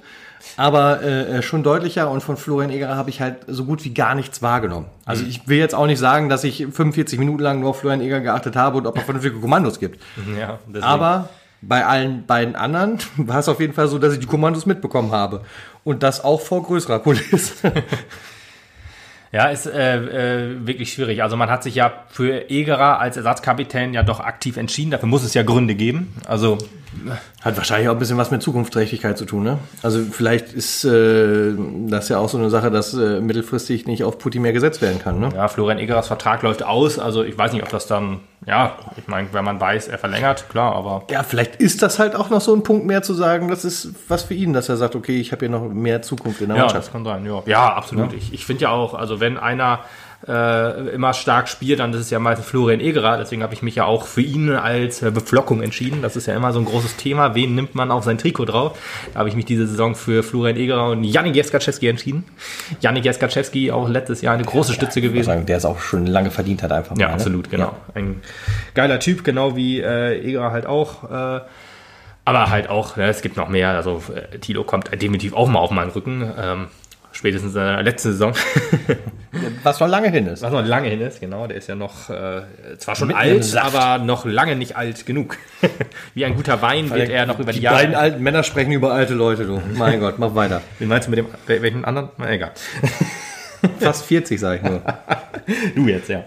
[0.57, 4.15] Aber äh, schon deutlicher und von Florian Egerer habe ich halt so gut wie gar
[4.15, 4.87] nichts wahrgenommen.
[5.05, 8.01] Also ich will jetzt auch nicht sagen, dass ich 45 Minuten lang nur auf Florian
[8.01, 10.01] Egerer geachtet habe und ob er vernünftige Kommandos gibt.
[10.37, 10.83] ja deswegen.
[10.83, 11.29] Aber
[11.61, 15.11] bei allen beiden anderen war es auf jeden Fall so, dass ich die Kommandos mitbekommen
[15.11, 15.41] habe.
[15.83, 17.71] Und das auch vor größerer Kulisse.
[19.31, 21.23] Ja, ist äh, äh, wirklich schwierig.
[21.23, 24.91] Also man hat sich ja für Egerer als Ersatzkapitän ja doch aktiv entschieden.
[24.91, 26.13] Dafür muss es ja Gründe geben.
[26.27, 26.57] Also
[27.41, 29.57] Hat wahrscheinlich auch ein bisschen was mit Zukunftsträchtigkeit zu tun, ne?
[29.81, 31.53] Also vielleicht ist äh,
[31.87, 34.99] das ja auch so eine Sache, dass äh, mittelfristig nicht auf Putin mehr gesetzt werden
[34.99, 35.29] kann, ne?
[35.33, 36.99] ja, Florian Egerers Vertrag läuft aus.
[36.99, 40.49] Also ich weiß nicht, ob das dann, ja, ich meine, wenn man weiß, er verlängert,
[40.49, 43.49] klar, aber Ja, vielleicht ist das halt auch noch so ein Punkt mehr zu sagen,
[43.49, 46.41] das ist was für ihn, dass er sagt, okay, ich habe hier noch mehr Zukunft
[46.41, 46.87] in der ja, Mannschaft.
[46.87, 47.23] das kann sein.
[47.25, 48.13] Ja, ja absolut.
[48.13, 49.81] Ich, ich finde ja auch, also wenn einer
[50.27, 53.17] äh, immer stark spielt, dann ist es ja meistens Florian Egerer.
[53.17, 56.01] Deswegen habe ich mich ja auch für ihn als äh, Beflockung entschieden.
[56.01, 57.33] Das ist ja immer so ein großes Thema.
[57.35, 58.77] Wen nimmt man auf sein Trikot drauf?
[59.13, 62.23] Da habe ich mich diese Saison für Florian Egerer und Janik Jeskaczewski entschieden.
[62.81, 65.25] Janik Jeskaczewski auch letztes Jahr eine große Stütze Ich muss gewesen.
[65.27, 67.13] sagen, der es auch schon lange verdient hat, einfach Ja, mal, ne?
[67.15, 67.75] absolut, genau.
[67.95, 68.21] Ein
[68.75, 71.03] geiler Typ, genau wie äh, Egerer halt auch.
[71.09, 71.41] Äh,
[72.23, 73.69] aber halt auch, ne, es gibt noch mehr.
[73.69, 76.31] Also äh, Tilo kommt definitiv auch mal auf meinen Rücken.
[76.39, 76.67] Ähm,
[77.11, 78.33] spätestens in der letzten Saison.
[79.63, 80.41] Was noch lange hin ist.
[80.41, 81.47] Was noch lange hin ist, genau.
[81.47, 82.41] Der ist ja noch äh,
[82.77, 85.37] zwar schon Mitten alt, aber noch lange nicht alt genug.
[86.13, 87.77] Wie ein guter Wein wird er noch über die, Die Jahre.
[87.77, 89.61] beiden alten Männer sprechen über alte Leute, du.
[89.75, 90.61] Mein Gott, mach weiter.
[90.79, 92.09] Wie meinst du mit dem, wel- welchen anderen?
[92.17, 92.51] Na, egal.
[93.79, 94.81] Fast 40, sag ich nur.
[95.75, 96.23] Du jetzt, ja.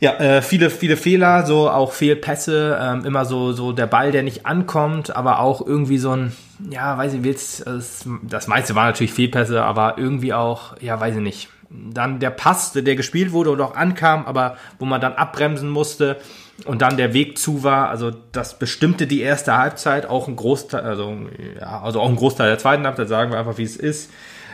[0.00, 4.22] Ja, äh, viele, viele Fehler, so auch Fehlpässe, ähm, immer so, so der Ball, der
[4.22, 6.32] nicht ankommt, aber auch irgendwie so ein,
[6.70, 11.16] ja, weiß ich, jetzt, das, das meiste war natürlich Fehlpässe, aber irgendwie auch, ja, weiß
[11.16, 11.48] ich nicht.
[11.70, 16.16] Dann der Pass, der gespielt wurde und auch ankam, aber wo man dann abbremsen musste
[16.64, 20.80] und dann der Weg zu war, also das bestimmte die erste Halbzeit, auch ein Großteil,
[20.80, 21.14] also,
[21.60, 24.10] ja, also auch ein Großteil der zweiten Halbzeit, sagen wir einfach, wie es ist,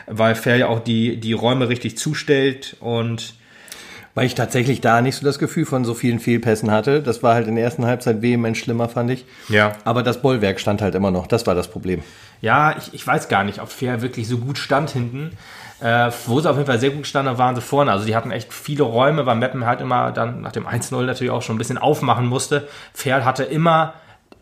[0.07, 3.35] weil Fair ja auch die, die Räume richtig zustellt und
[4.15, 7.03] Weil ich tatsächlich da nicht so das Gefühl von so vielen Fehlpässen hatte.
[7.03, 9.25] Das war halt in der ersten Halbzeit vehement schlimmer, fand ich.
[9.49, 9.73] Ja.
[9.85, 11.27] Aber das Bollwerk stand halt immer noch.
[11.27, 12.03] Das war das Problem.
[12.41, 15.33] Ja, ich, ich weiß gar nicht, ob Fair wirklich so gut stand hinten.
[15.81, 17.91] Äh, wo sie auf jeden Fall sehr gut standen, waren sie vorne.
[17.91, 21.33] Also die hatten echt viele Räume, weil Meppen halt immer dann nach dem 1-0 natürlich
[21.33, 22.69] auch schon ein bisschen aufmachen musste.
[22.93, 23.95] Fair hatte immer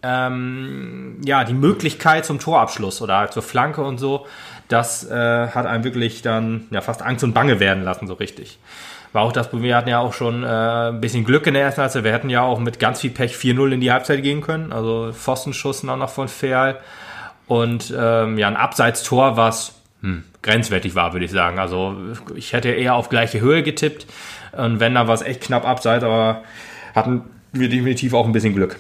[0.03, 4.27] ähm, ja, die Möglichkeit zum Torabschluss oder zur Flanke und so.
[4.69, 8.59] Das äh, hat einem wirklich dann ja, fast Angst und Bange werden lassen, so richtig.
[9.13, 11.65] War auch das Problem, wir hatten ja auch schon äh, ein bisschen Glück in der
[11.65, 12.05] ersten Halbzeit.
[12.05, 14.73] Wir hätten ja auch mit ganz viel Pech 4-0 in die Halbzeit gehen können.
[14.73, 16.79] Also Pfostenschuss noch von Ferl.
[17.47, 21.59] Und ähm, ja, ein Abseitstor, was hm, grenzwertig war, würde ich sagen.
[21.59, 21.95] Also
[22.35, 24.07] ich hätte eher auf gleiche Höhe getippt.
[24.53, 26.43] Und wenn, dann war es echt knapp abseits, aber
[26.95, 28.79] hatten wir definitiv auch ein bisschen Glück.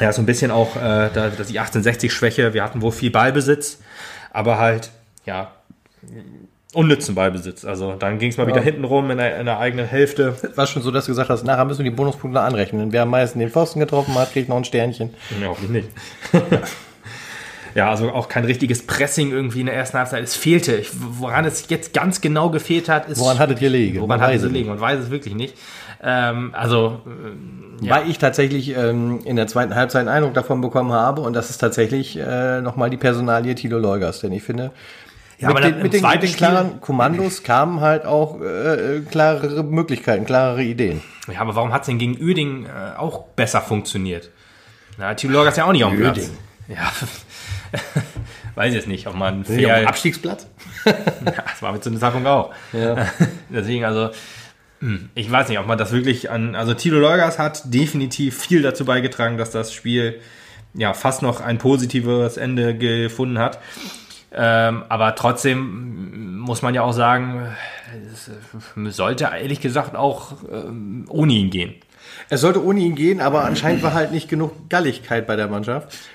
[0.00, 1.10] Ja, so ein bisschen auch äh,
[1.48, 2.54] die 1860-Schwäche.
[2.54, 3.80] Wir hatten wohl viel Ballbesitz,
[4.32, 4.90] aber halt,
[5.26, 5.50] ja,
[6.72, 7.64] unnützen Ballbesitz.
[7.64, 10.36] Also dann ging es mal wieder hinten rum in der, in der eigenen Hälfte.
[10.54, 12.92] War schon so, dass du gesagt hast, nachher müssen wir die Bonuspunkte anrechnen.
[12.92, 15.10] Wer am meisten den Pfosten getroffen hat, kriegt noch ein Sternchen.
[15.40, 15.88] Ja, hoffentlich nicht.
[17.74, 20.22] ja, also auch kein richtiges Pressing irgendwie in der ersten Halbzeit.
[20.22, 20.76] Es fehlte.
[20.76, 23.18] Ich, woran es jetzt ganz genau gefehlt hat, ist.
[23.18, 23.96] Woran hattet ihr liegen?
[23.96, 24.68] Woran Man hat weiß es es gelegen?
[24.68, 25.56] Man weiß es wirklich nicht.
[26.02, 27.00] Ähm, also,
[27.80, 27.96] ja.
[27.96, 31.50] Weil ich tatsächlich ähm, in der zweiten Halbzeit einen Eindruck davon bekommen habe und das
[31.50, 34.70] ist tatsächlich äh, nochmal die Personalie Tilo Leugers, denn ich finde,
[35.40, 39.64] Ja, mit, aber den, mit, den, mit den klaren Kommandos kamen halt auch äh, klarere
[39.64, 41.02] Möglichkeiten, klarere Ideen.
[41.32, 44.30] ja, aber warum hat es denn gegen Uerding äh, auch besser funktioniert?
[44.98, 46.30] Na, Thilo Lorger ist ja auch nicht auf dem Platz.
[46.68, 46.92] Ja,
[48.54, 50.46] weiß ich jetzt nicht, ob man fair, Abstiegsplatz?
[50.84, 52.52] Ja, das war mit so einem Zeitpunkt auch.
[52.72, 53.06] Ja.
[53.50, 54.10] Deswegen, also,
[54.80, 56.54] hm, ich weiß nicht, ob man das wirklich an.
[56.54, 60.20] Also, Tilo Leugers hat definitiv viel dazu beigetragen, dass das Spiel
[60.72, 63.58] ja fast noch ein positives Ende gefunden hat.
[64.32, 67.48] Ähm, aber trotzdem muss man ja auch sagen,
[68.12, 71.74] es äh, sollte ehrlich gesagt auch ähm, ohne ihn gehen.
[72.28, 75.96] Es sollte ohne ihn gehen, aber anscheinend war halt nicht genug Galligkeit bei der Mannschaft.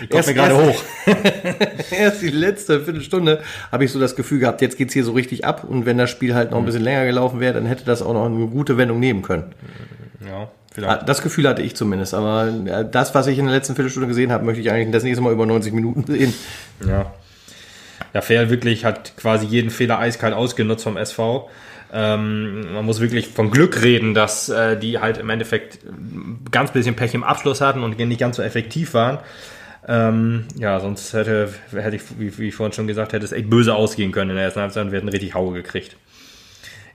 [0.00, 0.82] Ich komme gerade hoch.
[1.90, 5.44] Erst die letzte Viertelstunde habe ich so das Gefühl gehabt, jetzt geht's hier so richtig
[5.44, 8.02] ab und wenn das Spiel halt noch ein bisschen länger gelaufen wäre, dann hätte das
[8.02, 9.54] auch noch eine gute Wendung nehmen können.
[10.26, 11.08] Ja, vielleicht.
[11.08, 14.30] Das Gefühl hatte ich zumindest, aber äh, das, was ich in der letzten Viertelstunde gesehen
[14.30, 16.32] habe, möchte ich eigentlich das nächste Mal über 90 Minuten sehen.
[16.86, 17.12] Ja.
[18.14, 21.50] Ja, Fair wirklich hat quasi jeden Fehler eiskalt ausgenutzt vom SV.
[21.92, 25.78] Ähm, man muss wirklich von Glück reden, dass äh, die halt im Endeffekt
[26.50, 29.18] ganz bisschen Pech im Abschluss hatten und nicht ganz so effektiv waren.
[29.88, 33.48] Ähm, ja, sonst hätte, hätte ich, wie, wie ich vorhin schon gesagt hätte, es echt
[33.48, 35.96] böse ausgehen können in der ersten Halbzeit und wir hätten richtig Haue gekriegt.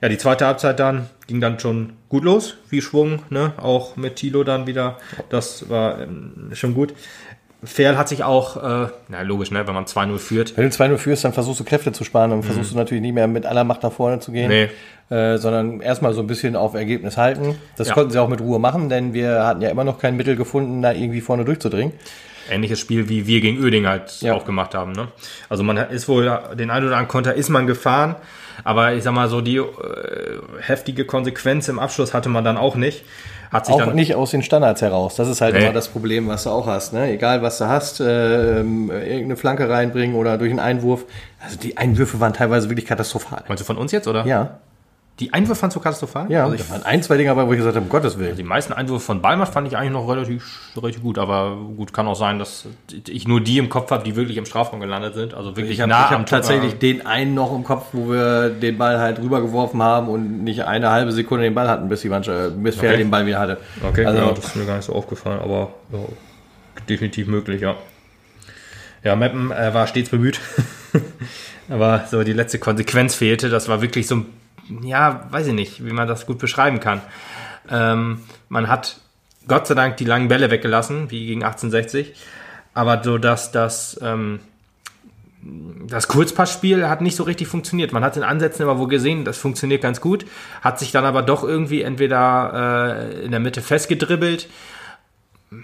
[0.02, 3.52] Ja, die zweite Halbzeit dann ging dann schon gut los, wie Schwung, ne?
[3.56, 4.98] Auch mit Tilo dann wieder.
[5.30, 6.92] Das war ähm, schon gut.
[7.64, 10.56] Ferl hat sich auch, äh, na logisch, ne, wenn man 2-0 führt.
[10.56, 13.14] Wenn du 2-0 führst, dann versuchst du Kräfte zu sparen und versuchst du natürlich nicht
[13.14, 14.68] mehr mit aller Macht nach vorne zu gehen, Nee.
[15.16, 17.54] äh, sondern erstmal so ein bisschen auf Ergebnis halten.
[17.76, 17.94] Das Ja.
[17.94, 20.82] konnten sie auch mit Ruhe machen, denn wir hatten ja immer noch kein Mittel gefunden,
[20.82, 21.92] da irgendwie vorne durchzudringen.
[22.50, 24.34] Ähnliches Spiel, wie wir gegen Öding halt Ja.
[24.34, 24.92] auch gemacht haben.
[24.92, 25.08] Ne?
[25.48, 26.24] Also man ist wohl,
[26.54, 28.16] den einen oder anderen Konter ist man gefahren,
[28.64, 29.64] aber ich sag mal so, die äh,
[30.60, 33.04] heftige Konsequenz im Abschluss hatte man dann auch nicht.
[33.50, 35.14] Hat sich Auch dann, nicht aus den Standards heraus.
[35.16, 35.64] Das ist halt Nee.
[35.64, 36.94] immer das Problem, was du auch hast.
[36.94, 37.10] Ne?
[37.12, 41.04] Egal, was du hast, äh, irgendeine Flanke reinbringen oder durch einen Einwurf.
[41.44, 43.42] Also die Einwürfe waren teilweise wirklich katastrophal.
[43.48, 44.24] Meinst du von uns jetzt, oder?
[44.24, 44.58] Ja,
[45.22, 46.30] Die Einwürfe fandst du katastrophal?
[46.30, 46.42] ja.
[46.44, 48.36] Also ich, da waren ein, zwei Dinge dabei, wo ich gesagt habe, um Gottes Willen.
[48.36, 52.06] die meisten Einwürfe von Ballmann fand ich eigentlich noch relativ, relativ gut, aber gut, kann
[52.08, 52.66] auch sein, dass
[53.08, 55.32] ich nur die im Kopf habe, die wirklich im Strafraum gelandet sind.
[55.34, 58.98] Also wirklich Ich nah hab tatsächlich den einen noch im Kopf, wo wir den Ball
[58.98, 62.76] halt rübergeworfen haben und nicht eine halbe Sekunde den Ball hatten, bis die Mannschaft, bis
[62.76, 62.98] Fair Okay.
[62.98, 63.58] den Ball wieder hatte.
[63.88, 65.98] Okay, also, ja, das ist mir gar nicht so aufgefallen, aber ja,
[66.88, 67.76] definitiv möglich, ja.
[69.04, 70.40] Ja, Meppen äh, war stets bemüht,
[71.68, 73.48] aber so die letzte Konsequenz fehlte.
[73.48, 74.26] Das war wirklich so, ein-
[74.82, 77.00] ja, weiß ich nicht, wie man das gut beschreiben kann.
[77.70, 78.96] Ähm, man hat
[79.48, 82.14] Gott sei Dank die langen Bälle weggelassen, wie gegen 1860,
[82.74, 84.40] aber so dass das, ähm,
[85.86, 87.92] das Kurzpassspiel hat nicht so richtig funktioniert.
[87.92, 90.24] Man hat in Ansätzen immer wo gesehen, das funktioniert ganz gut,
[90.60, 94.48] hat sich dann aber doch irgendwie entweder äh, in der Mitte festgedribbelt.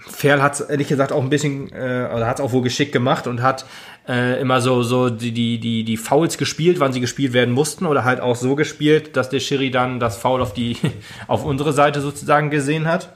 [0.05, 2.91] Ferl hat es ehrlich gesagt auch ein bisschen, äh, oder hat es auch wohl geschickt
[2.91, 3.65] gemacht und hat
[4.07, 7.85] äh, immer so, so die, die, die, die Fouls gespielt, wann sie gespielt werden mussten,
[7.85, 10.77] oder halt auch so gespielt, dass der Schiri dann das Foul auf die,
[11.27, 13.13] auf unsere Seite sozusagen gesehen hat.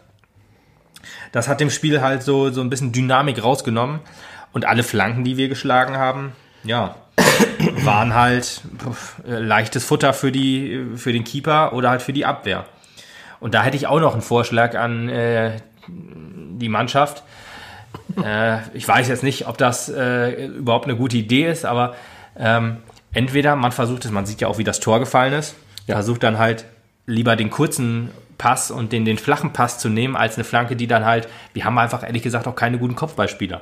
[1.31, 3.99] Das hat dem Spiel halt so, so ein bisschen Dynamik rausgenommen.
[4.51, 6.95] Und alle Flanken, die wir geschlagen haben, ja,
[7.83, 12.25] waren halt pf, äh, leichtes Futter für, die, für den Keeper oder halt für die
[12.25, 12.65] Abwehr.
[13.39, 17.23] Und da hätte ich auch noch einen Vorschlag an äh, die Mannschaft.
[18.23, 21.95] Äh, ich weiß jetzt nicht, ob das äh, überhaupt eine gute Idee ist, aber
[22.37, 22.77] ähm,
[23.13, 25.55] entweder man versucht es, man sieht ja auch, wie das Tor gefallen ist,
[25.87, 25.95] ja.
[25.95, 26.65] versucht dann halt
[27.05, 30.87] lieber den kurzen Pass und den, den flachen Pass zu nehmen, als eine Flanke, die
[30.87, 33.61] dann halt, wir haben einfach ehrlich gesagt auch keine guten Kopfballspieler.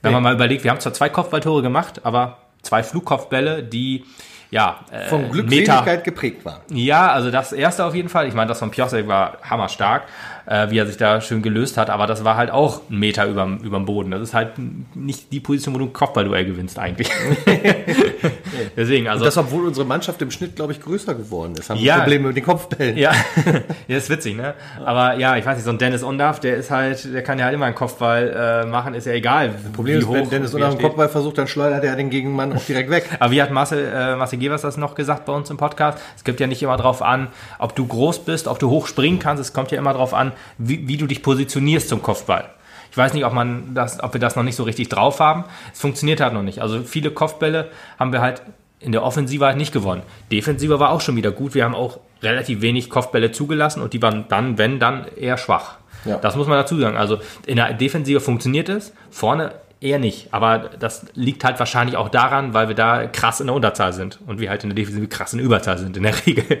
[0.00, 0.14] Wenn nee.
[0.14, 4.04] man mal überlegt, wir haben zwar zwei Kopfballtore gemacht, aber zwei Flugkopfbälle, die
[4.50, 6.60] ja, äh, von Glückseligkeit Meter, geprägt waren.
[6.68, 8.28] Ja, also das erste auf jeden Fall.
[8.28, 10.02] Ich meine, das von Piosek war hammerstark
[10.46, 11.90] äh, wie er sich da schön gelöst hat.
[11.90, 14.10] Aber das war halt auch ein Meter über dem Boden.
[14.10, 14.52] Das ist halt
[14.94, 17.10] nicht die Position, wo du ein Kopfballduell gewinnst eigentlich.
[18.76, 19.22] Deswegen, also.
[19.22, 21.70] Und das, obwohl unsere Mannschaft im Schnitt, glaube ich, größer geworden ist.
[21.70, 22.96] Haben ja, Probleme mit den Kopfbällen.
[22.96, 23.12] Ja.
[23.88, 24.54] ja, ist witzig, ne?
[24.84, 27.46] Aber ja, ich weiß nicht, so ein Dennis Undaff, der ist halt, der kann ja
[27.46, 29.50] halt immer einen Kopfball äh, machen, ist ja egal.
[29.50, 32.64] Das Problem ist, wenn Dennis Undaff einen Kopfball versucht, dann schleudert er den Gegenmann auch
[32.64, 33.08] direkt weg.
[33.18, 35.98] Aber wie hat Marcel, äh, Marcel Gevers das noch gesagt bei uns im Podcast?
[36.16, 37.28] Es gibt ja nicht immer drauf an,
[37.58, 39.40] ob du groß bist, ob du hoch springen kannst.
[39.40, 42.50] Es kommt ja immer drauf an, wie, wie du dich positionierst zum Kopfball.
[42.90, 45.44] Ich weiß nicht, ob, man das, ob wir das noch nicht so richtig drauf haben.
[45.72, 46.60] Es funktioniert halt noch nicht.
[46.60, 48.42] Also viele Kopfbälle haben wir halt
[48.80, 50.02] in der Offensive halt nicht gewonnen.
[50.30, 51.54] Defensive war auch schon wieder gut.
[51.54, 55.76] Wir haben auch relativ wenig Kopfbälle zugelassen und die waren dann, wenn, dann eher schwach.
[56.04, 56.16] Ja.
[56.18, 56.96] Das muss man dazu sagen.
[56.96, 60.28] Also in der Defensive funktioniert es, vorne eher nicht.
[60.32, 64.18] Aber das liegt halt wahrscheinlich auch daran, weil wir da krass in der Unterzahl sind
[64.26, 66.58] und wir halt in der Defensive krass in der Überzahl sind in der Regel.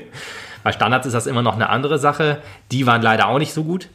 [0.62, 2.38] Bei Standards ist das immer noch eine andere Sache.
[2.70, 3.88] Die waren leider auch nicht so gut.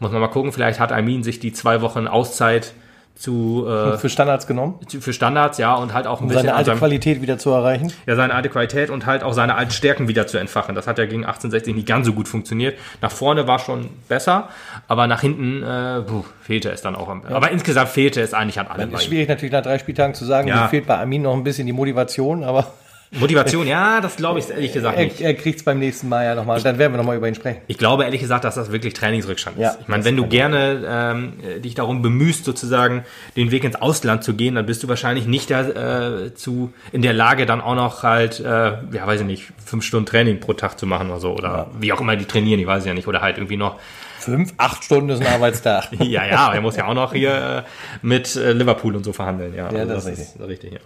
[0.00, 2.72] Muss man mal gucken, vielleicht hat Armin sich die zwei Wochen Auszeit
[3.18, 4.78] zu äh, für Standards genommen.
[5.00, 7.50] Für Standards, ja, und halt auch ein um bisschen seine alte seinem, Qualität wieder zu
[7.50, 7.92] erreichen.
[8.06, 10.76] Ja, seine alte Qualität und halt auch seine alten Stärken wieder zu entfachen.
[10.76, 12.78] Das hat ja gegen 1860 nicht ganz so gut funktioniert.
[13.02, 14.50] Nach vorne war schon besser,
[14.86, 17.08] aber nach hinten äh, puh, fehlte es dann auch.
[17.08, 17.34] Ja.
[17.34, 18.94] Aber insgesamt fehlte es eigentlich an allem.
[18.94, 20.68] Ist schwierig natürlich nach drei Spieltagen zu sagen, ja.
[20.68, 22.68] fehlt bei Armin noch ein bisschen die Motivation, aber
[23.10, 25.20] Motivation, ja, das glaube ich ehrlich gesagt nicht.
[25.20, 27.34] Er, er kriegt es beim nächsten Mal ja nochmal, dann werden wir nochmal über ihn
[27.34, 27.62] sprechen.
[27.66, 29.62] Ich glaube ehrlich gesagt, dass das wirklich Trainingsrückstand ist.
[29.62, 33.04] Ja, ich meine, wenn du gerne ähm, dich darum bemühst, sozusagen
[33.36, 37.14] den Weg ins Ausland zu gehen, dann bist du wahrscheinlich nicht äh, zu, in der
[37.14, 40.78] Lage, dann auch noch halt, äh, ja, weiß ich nicht, fünf Stunden Training pro Tag
[40.78, 41.32] zu machen oder so.
[41.32, 41.66] Oder ja.
[41.80, 43.08] wie auch immer die trainieren, ich weiß ja nicht.
[43.08, 43.78] Oder halt irgendwie noch
[44.18, 45.88] Fünf, acht Stunden ist ein Arbeitstag.
[46.00, 49.54] ja, ja, er muss ja auch noch hier äh, mit äh, Liverpool und so verhandeln.
[49.54, 50.48] Ja, ja also das, das, ist richtig.
[50.48, 50.78] richtig ja.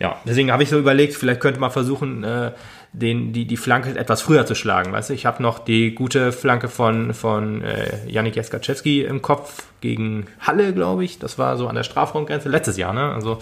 [0.00, 2.52] Ja, deswegen habe ich so überlegt, vielleicht könnte man versuchen, äh,
[2.92, 4.92] den, die, die Flanke etwas früher zu schlagen.
[4.92, 9.64] Weißt du, ich habe noch die gute Flanke von, von äh, Janik Jeskaczewski im Kopf
[9.80, 11.18] gegen Halle, glaube ich.
[11.18, 12.92] Das war so an der Strafraumgrenze letztes Jahr.
[12.92, 13.12] Ne?
[13.12, 13.38] Also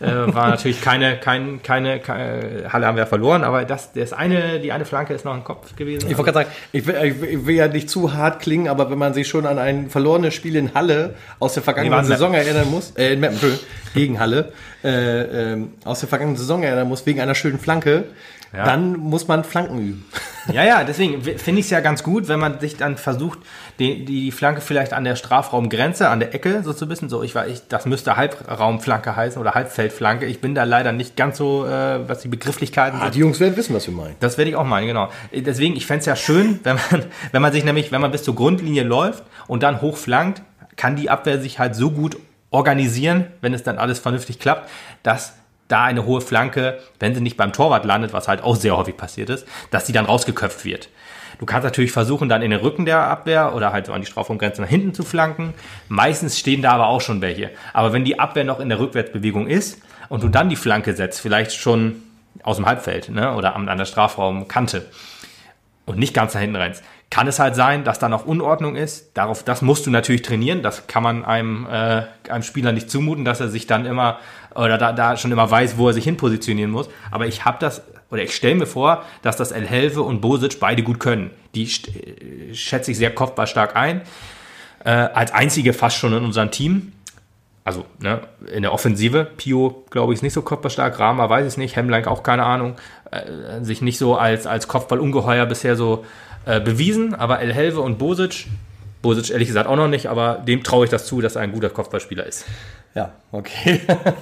[0.00, 4.60] äh, war natürlich keine, kein, keine, keine, Halle haben wir verloren, aber das, das eine,
[4.60, 6.10] die eine Flanke ist noch im Kopf gewesen.
[6.10, 8.98] Ich wollte gerade sagen, ich will, ich will, ja nicht zu hart klingen, aber wenn
[8.98, 12.92] man sich schon an ein verlorenes Spiel in Halle aus der vergangenen Saison erinnern muss,
[12.96, 13.58] äh, in Meppen,
[13.94, 14.52] gegen Halle,
[14.84, 18.04] äh, äh, aus der vergangenen Saison erinnern muss, wegen einer schönen Flanke,
[18.52, 18.64] ja.
[18.64, 20.04] dann muss man Flanken üben.
[20.52, 23.40] Ja, ja, deswegen finde ich es ja ganz gut, wenn man sich dann versucht,
[23.80, 27.08] die, die Flanke vielleicht an der Strafraumgrenze, an der Ecke so zu wissen.
[27.08, 30.26] So, ich war, ich, das müsste Halbraumflanke heißen oder Halbfeldflanke.
[30.26, 33.16] Ich bin da leider nicht ganz so, äh, was die Begrifflichkeiten ah, sind.
[33.16, 34.14] Die Jungs werden wissen, was wir meinen.
[34.20, 35.10] Das werde ich auch meinen, genau.
[35.32, 38.22] Deswegen, ich fände es ja schön, wenn man, wenn man sich nämlich, wenn man bis
[38.22, 40.42] zur Grundlinie läuft und dann hochflankt,
[40.76, 42.16] kann die Abwehr sich halt so gut
[42.50, 44.70] organisieren, wenn es dann alles vernünftig klappt,
[45.02, 45.32] dass
[45.68, 48.96] da eine hohe Flanke, wenn sie nicht beim Torwart landet, was halt auch sehr häufig
[48.96, 50.88] passiert ist, dass sie dann rausgeköpft wird.
[51.38, 54.06] Du kannst natürlich versuchen, dann in den Rücken der Abwehr oder halt so an die
[54.06, 55.52] Strafraumgrenze nach hinten zu flanken.
[55.88, 57.50] Meistens stehen da aber auch schon welche.
[57.74, 61.20] Aber wenn die Abwehr noch in der Rückwärtsbewegung ist und du dann die Flanke setzt,
[61.20, 62.02] vielleicht schon
[62.42, 64.86] aus dem Halbfeld ne, oder an der Strafraumkante
[65.84, 69.16] und nicht ganz nach hinten rennst, kann es halt sein, dass da noch Unordnung ist.
[69.16, 70.62] Darauf, das musst du natürlich trainieren.
[70.62, 74.18] Das kann man einem, äh, einem Spieler nicht zumuten, dass er sich dann immer
[74.56, 76.88] oder da, da schon immer weiß, wo er sich hin positionieren muss.
[77.10, 80.60] Aber ich habe das oder ich stelle mir vor, dass das El Helve und Bosic
[80.60, 81.30] beide gut können.
[81.54, 84.02] Die äh, schätze ich sehr kopfballstark ein.
[84.84, 86.92] Äh, als einzige fast schon in unserem Team.
[87.64, 88.20] Also ne,
[88.52, 89.24] in der Offensive.
[89.36, 90.98] Pio, glaube ich, ist nicht so kopfballstark.
[91.00, 91.74] Rama weiß ich nicht.
[91.74, 92.76] Hemlank auch keine Ahnung.
[93.10, 96.04] Äh, sich nicht so als, als Kopfballungeheuer bisher so
[96.44, 97.14] äh, bewiesen.
[97.14, 98.46] Aber El Helve und Bosic
[99.06, 101.52] Bosic ehrlich gesagt auch noch nicht, aber dem traue ich das zu, dass er ein
[101.52, 102.44] guter Kopfballspieler ist.
[102.94, 103.80] Ja, okay.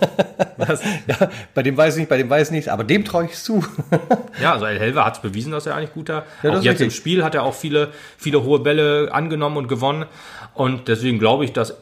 [0.57, 0.83] Was?
[1.07, 3.35] Ja, bei dem weiß ich nicht, bei dem weiß ich nicht, aber dem traue ich
[3.35, 3.64] zu.
[4.42, 6.24] ja, also El Helver hat es bewiesen, dass er eigentlich guter.
[6.42, 6.96] Ja, auch jetzt im richtig.
[6.96, 10.07] Spiel hat er auch viele, viele hohe Bälle angenommen und gewonnen.
[10.55, 11.77] Und deswegen glaube ich, dass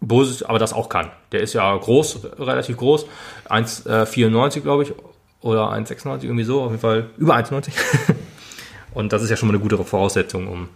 [0.00, 1.10] Bosic aber das auch kann.
[1.32, 3.06] Der ist ja groß, relativ groß.
[3.48, 4.92] 1,94 glaube ich.
[5.42, 6.62] Oder 1,96 irgendwie so.
[6.62, 7.70] Auf jeden Fall über 1,90.
[8.94, 10.68] und das ist ja schon mal eine gute Voraussetzung, um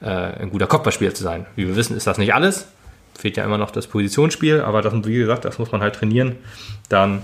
[0.00, 1.46] äh, ein guter Kopfballspieler zu sein.
[1.56, 2.66] Wie wir wissen, ist das nicht alles.
[3.18, 6.36] Fehlt ja immer noch das Positionsspiel, aber das, wie gesagt, das muss man halt trainieren.
[6.88, 7.20] Dann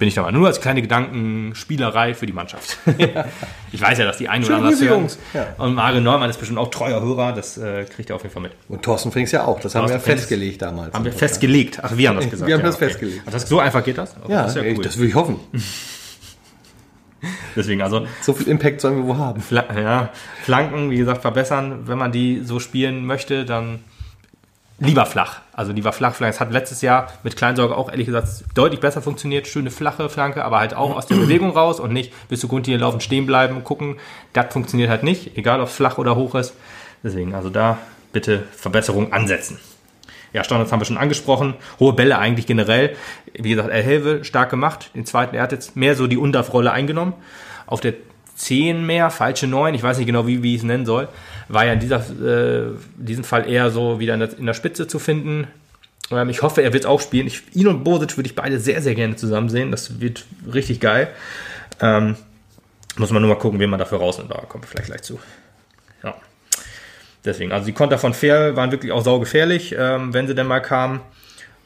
[0.00, 2.78] bin ich da mal nur als kleine Gedankenspielerei für die Mannschaft.
[3.72, 5.08] ich weiß ja, dass die einen oder anderen hören.
[5.32, 5.54] Ja.
[5.58, 8.42] Und Mario Neumann ist bestimmt auch treuer Hörer, das äh, kriegt er auf jeden Fall
[8.42, 8.52] mit.
[8.68, 10.92] Und Thorsten Frings ja auch, das haben wir ja Thorsten festgelegt damals.
[10.92, 11.78] Haben wir festgelegt.
[11.80, 12.48] Ach, wir haben das gesagt.
[12.48, 13.22] Wir haben das festgelegt.
[13.24, 14.16] Ach, das, so einfach geht das?
[14.22, 14.82] Oh, Ja, das ja cool.
[14.82, 15.36] das will ich hoffen.
[17.54, 19.40] Deswegen, also So viel Impact sollen wir wohl haben.
[19.40, 20.10] Fla ja,
[20.42, 21.86] Flanken, wie gesagt, verbessern.
[21.86, 23.80] Wenn man die so spielen möchte, dann
[24.78, 25.40] lieber flach.
[25.52, 26.20] Also lieber flach.
[26.20, 29.46] Es hat letztes Jahr mit Kleinsorge auch ehrlich gesagt deutlich besser funktioniert.
[29.46, 32.80] Schöne flache Flanke, aber halt auch aus der Bewegung raus und nicht bis zu Grundlinie
[32.80, 33.96] laufen, stehen bleiben, gucken.
[34.32, 36.54] Das funktioniert halt nicht, egal ob es flach oder hoch ist.
[37.02, 37.78] Deswegen, also da
[38.12, 39.58] bitte Verbesserung ansetzen.
[40.32, 41.54] Ja, Standards haben wir schon angesprochen.
[41.80, 42.94] Hohe Bälle eigentlich generell.
[43.32, 44.90] Wie gesagt, El Helve stark gemacht.
[44.94, 47.14] Den zweiten, er hat jetzt mehr so die Undaf-Rolle eingenommen.
[47.66, 47.94] Auf der
[48.34, 51.08] 10 mehr, falsche 9, ich weiß nicht genau, wie, wie ich es nennen soll,
[51.48, 54.86] war ja in dieser, äh, diesem Fall eher so wieder in der, in der Spitze
[54.86, 55.46] zu finden.
[56.10, 57.26] Ähm, ich hoffe, er wird es auch spielen.
[57.26, 59.70] Ich, ihn und Bosic würde ich beide sehr, sehr gerne zusammen sehen.
[59.70, 61.08] Das wird richtig geil.
[61.80, 62.16] Ähm,
[62.96, 64.30] muss man nur mal gucken, wen man dafür rausnimmt.
[64.30, 65.18] Da kommen wir vielleicht gleich zu.
[66.02, 66.14] Ja.
[67.24, 70.60] Deswegen, also die Konter von Fair waren wirklich auch saugefährlich, ähm, wenn sie denn mal
[70.60, 71.00] kamen.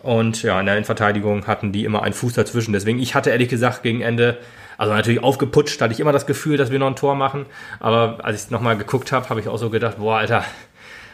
[0.00, 2.72] Und ja, in der Innenverteidigung hatten die immer einen Fuß dazwischen.
[2.72, 4.38] Deswegen, ich hatte ehrlich gesagt gegen Ende,
[4.80, 7.44] also natürlich aufgeputscht, hatte ich immer das Gefühl, dass wir noch ein Tor machen.
[7.80, 10.42] Aber als ich es nochmal geguckt habe, habe ich auch so gedacht, boah, Alter,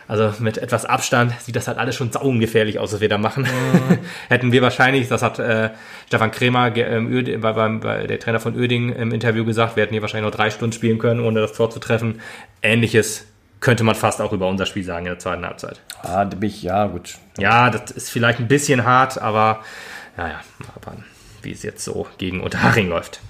[0.06, 3.44] also mit etwas Abstand sieht das halt alles schon saugefährlich aus, was wir da machen.
[4.28, 5.70] Hätten wir wahrscheinlich, das hat äh,
[6.06, 9.94] Stefan Kremer, ähm, bei, beim, bei der Trainer von Uerding im Interview gesagt, wir hätten
[9.94, 12.20] hier wahrscheinlich noch drei Stunden spielen können, ohne das Tor zu treffen.
[12.62, 13.26] Ähnliches
[13.58, 15.80] könnte man fast auch über unser Spiel sagen in der zweiten Halbzeit.
[16.02, 17.16] Ah, da bin ich, ja, gut.
[17.36, 19.64] Ja, das ist vielleicht ein bisschen hart, aber
[20.16, 21.04] naja, mal abwarten,
[21.42, 23.20] wie es jetzt so gegen Unterhaching läuft.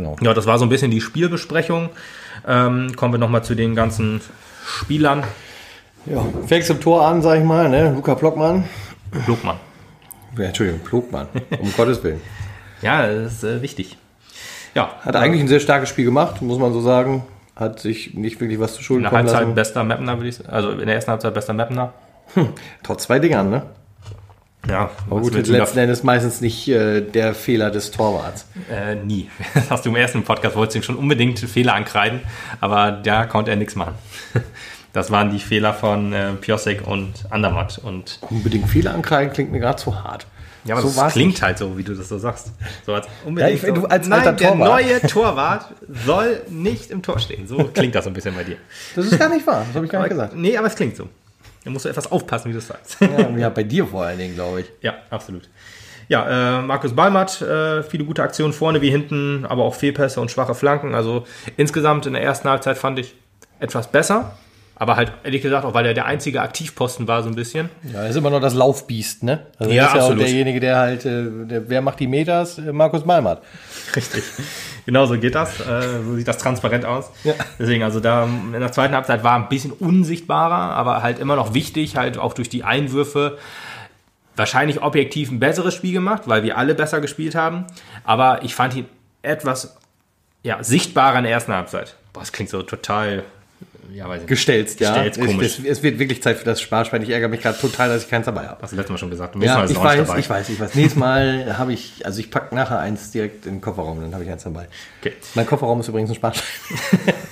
[0.00, 0.16] Genau.
[0.22, 1.90] Ja, das war so ein bisschen die Spielbesprechung.
[2.46, 4.20] Ähm, kommen wir nochmal zu den ganzen
[4.66, 5.24] Spielern.
[6.06, 7.92] Ja, fängst im Tor an, sag ich mal, ne?
[7.94, 8.64] Luca Plockmann.
[9.24, 9.56] Klugmann.
[10.38, 11.26] Ja, Entschuldigung, Plogmann,
[11.60, 12.20] um Gottes Willen.
[12.80, 13.98] Ja, das ist äh, wichtig.
[14.74, 17.24] Ja, Hat eigentlich ein sehr starkes Spiel gemacht, muss man so sagen.
[17.56, 19.54] Hat sich nicht wirklich was zu Schulden in der kommen Halbzeit lassen.
[19.54, 20.48] bester Mapner, würde ich sagen.
[20.48, 21.92] Also in der ersten Halbzeit bester Mapner.
[22.84, 23.62] Trotz zwei Dingern, ne?
[24.68, 28.46] Ja, Aber gut, letzten Endes meistens nicht äh, der Fehler des Torwarts.
[28.70, 29.30] Äh, nie.
[29.54, 32.20] Das hast du im ersten Podcast, wolltest du ihm schon unbedingt Fehler ankreiden,
[32.60, 33.94] aber da konnte er nichts machen.
[34.92, 37.78] Das waren die Fehler von äh, Piosek und Andermatt.
[37.80, 40.26] Und Unbedingt Fehler ankreiden klingt mir gerade zu hart.
[40.64, 41.42] ja, aber so das klingt nicht.
[41.42, 42.50] halt so, wie du das so sagst.
[42.84, 43.70] So als Ja, ich- so.
[43.72, 45.66] du als Nein, der neue Torwart
[46.04, 47.46] soll nicht im Tor stehen.
[47.46, 48.56] So klingt das so ein bisschen bei dir.
[48.96, 50.34] Das ist gar nicht wahr, das habe ich gar nicht gesagt.
[50.34, 51.08] Nee, aber es klingt so.
[51.64, 52.96] Da musst du etwas aufpassen, wie du es sagst.
[53.00, 54.66] Ja, ja, bei dir vor allen Dingen, glaube ich.
[54.80, 55.48] Ja, absolut.
[56.08, 60.30] Ja, äh, Markus Ballmatt, äh, viele gute Aktionen vorne wie hinten, aber auch Fehlpässe und
[60.30, 60.94] schwache Flanken.
[60.94, 61.24] Also
[61.56, 63.14] insgesamt in der ersten Halbzeit fand ich
[63.60, 64.36] etwas besser.
[64.80, 67.68] Aber halt, ehrlich gesagt, auch weil er der einzige Aktivposten war, so ein bisschen.
[67.92, 69.40] Ja, er ist immer noch das Laufbiest, ne?
[69.58, 72.56] Also Ja, er ist ja auch derjenige, der halt, äh, der, wer macht die Meters?
[72.56, 73.42] Äh, Markus Malmert.
[73.94, 74.24] Richtig.
[74.86, 75.60] Genau so geht das.
[75.60, 77.10] Äh, so sieht das transparent aus.
[77.24, 77.34] Ja.
[77.58, 81.52] Deswegen, also da in der zweiten Halbzeit war ein bisschen unsichtbarer, aber halt immer noch
[81.52, 83.36] wichtig, halt auch durch die Einwürfe
[84.36, 87.66] wahrscheinlich objektiv ein besseres Spiel gemacht, weil wir alle besser gespielt haben.
[88.04, 88.86] Aber ich fand ihn
[89.20, 89.76] etwas
[90.42, 91.96] ja, sichtbarer in der ersten Halbzeit.
[92.14, 93.24] Boah, das klingt so total,
[93.92, 94.28] ja, weiß ich nicht.
[94.28, 95.02] Gestelzt, ja.
[95.02, 95.46] Gestellt, komisch.
[95.46, 97.02] Es, es, es wird wirklich Zeit für das Sparschwein.
[97.02, 98.62] Ich ärgere mich gerade total, dass ich keins dabei habe.
[98.62, 99.34] Hast du letztes Mal schon gesagt.
[99.36, 100.18] Ja, ich nicht weiß, dabei.
[100.18, 100.74] ich weiß, ich weiß.
[100.74, 104.24] Nächstes Mal habe ich, also ich packe nachher eins direkt in den Kofferraum, dann habe
[104.24, 104.68] ich eins dabei.
[105.00, 105.14] Okay.
[105.34, 106.44] Mein Kofferraum ist übrigens ein Sparschwein.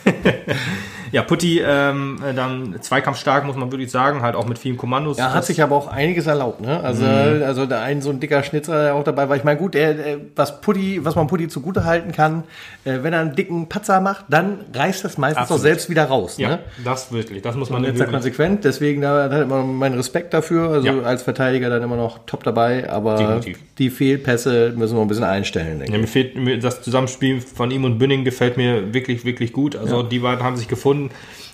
[1.13, 5.19] Ja, Putti ähm, dann zweikampfstark, muss man wirklich sagen, halt auch mit vielen Kommandos.
[5.19, 6.81] Er hat sich aber auch einiges erlaubt, ne?
[6.83, 7.43] Also, Mhm.
[7.45, 9.37] also der ein so ein dicker Schnitzer, der auch dabei war.
[9.37, 12.45] Ich meine, gut, er, er- was Putti, was man Putti zugute halten kann,
[12.85, 15.59] äh, wenn er einen dicken Patzer macht, dann reißt das meistens Absolut.
[15.61, 16.59] doch selbst wieder raus, ja, ne?
[16.85, 20.71] das wirklich, das muss man jetzt konsequent, deswegen da hat immer meinen Respekt dafür.
[20.71, 21.01] Also Ja.
[21.03, 23.59] als Verteidiger dann immer noch top dabei, aber Definitiv.
[23.79, 27.85] die Fehlpässe müssen wir ein bisschen einstellen, denke Ja, mir fehlt das Zusammenspiel von ihm
[27.85, 29.77] und Bünning gefällt mir wirklich, wirklich gut.
[29.77, 30.98] Also die beiden haben sich gefunden.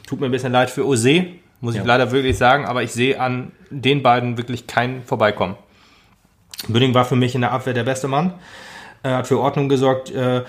[0.06, 1.26] Tut mir ein bisschen leid für Ose,
[1.60, 5.56] muss ich leider wirklich sagen, aber ich sehe an den beiden wirklich kein Vorbeikommen.
[6.68, 8.34] Bünning war für mich in der Abwehr der beste Mann.
[9.02, 10.42] Er hat für Ordnung gesorgt, äh,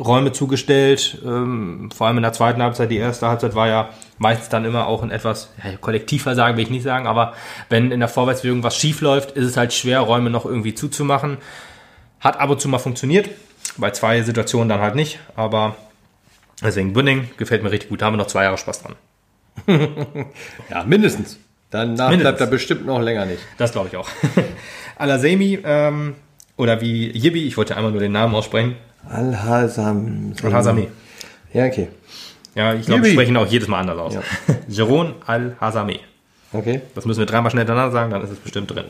[0.00, 2.90] Räume zugestellt, ähm, vor allem in der zweiten Halbzeit.
[2.90, 6.70] Die erste Halbzeit war ja meistens dann immer auch ein etwas ja, Kollektivversagen, will ich
[6.70, 7.34] nicht sagen, aber
[7.68, 11.38] wenn in der Vorwärtsbewegung was schief läuft, ist es halt schwer, Räume noch irgendwie zuzumachen.
[12.20, 13.28] Hat ab und zu mal funktioniert,
[13.76, 15.76] bei zwei Situationen dann halt nicht, aber
[16.62, 18.96] deswegen Bünding gefällt mir richtig gut, da haben wir noch zwei Jahre Spaß dran.
[20.70, 21.38] Ja, mindestens.
[21.70, 22.20] Danach Mindestens.
[22.20, 23.40] bleibt er bestimmt noch länger nicht.
[23.56, 24.08] Das glaube ich auch.
[24.96, 26.14] Alasemi, ähm,
[26.56, 28.76] oder wie Yibi, ich wollte einmal nur den Namen aussprechen.
[29.08, 30.34] Al-Hasam.
[30.42, 30.88] Al-Hazami.
[31.52, 31.88] Ja, okay.
[32.54, 34.14] Ja, ich glaube, wir sprechen auch jedes Mal anders aus.
[34.14, 34.22] Ja.
[34.68, 36.00] Jeroen Al-Hazami.
[36.52, 36.82] Okay.
[36.94, 38.84] Das müssen wir dreimal schnell hintereinander sagen, dann ist es bestimmt drin.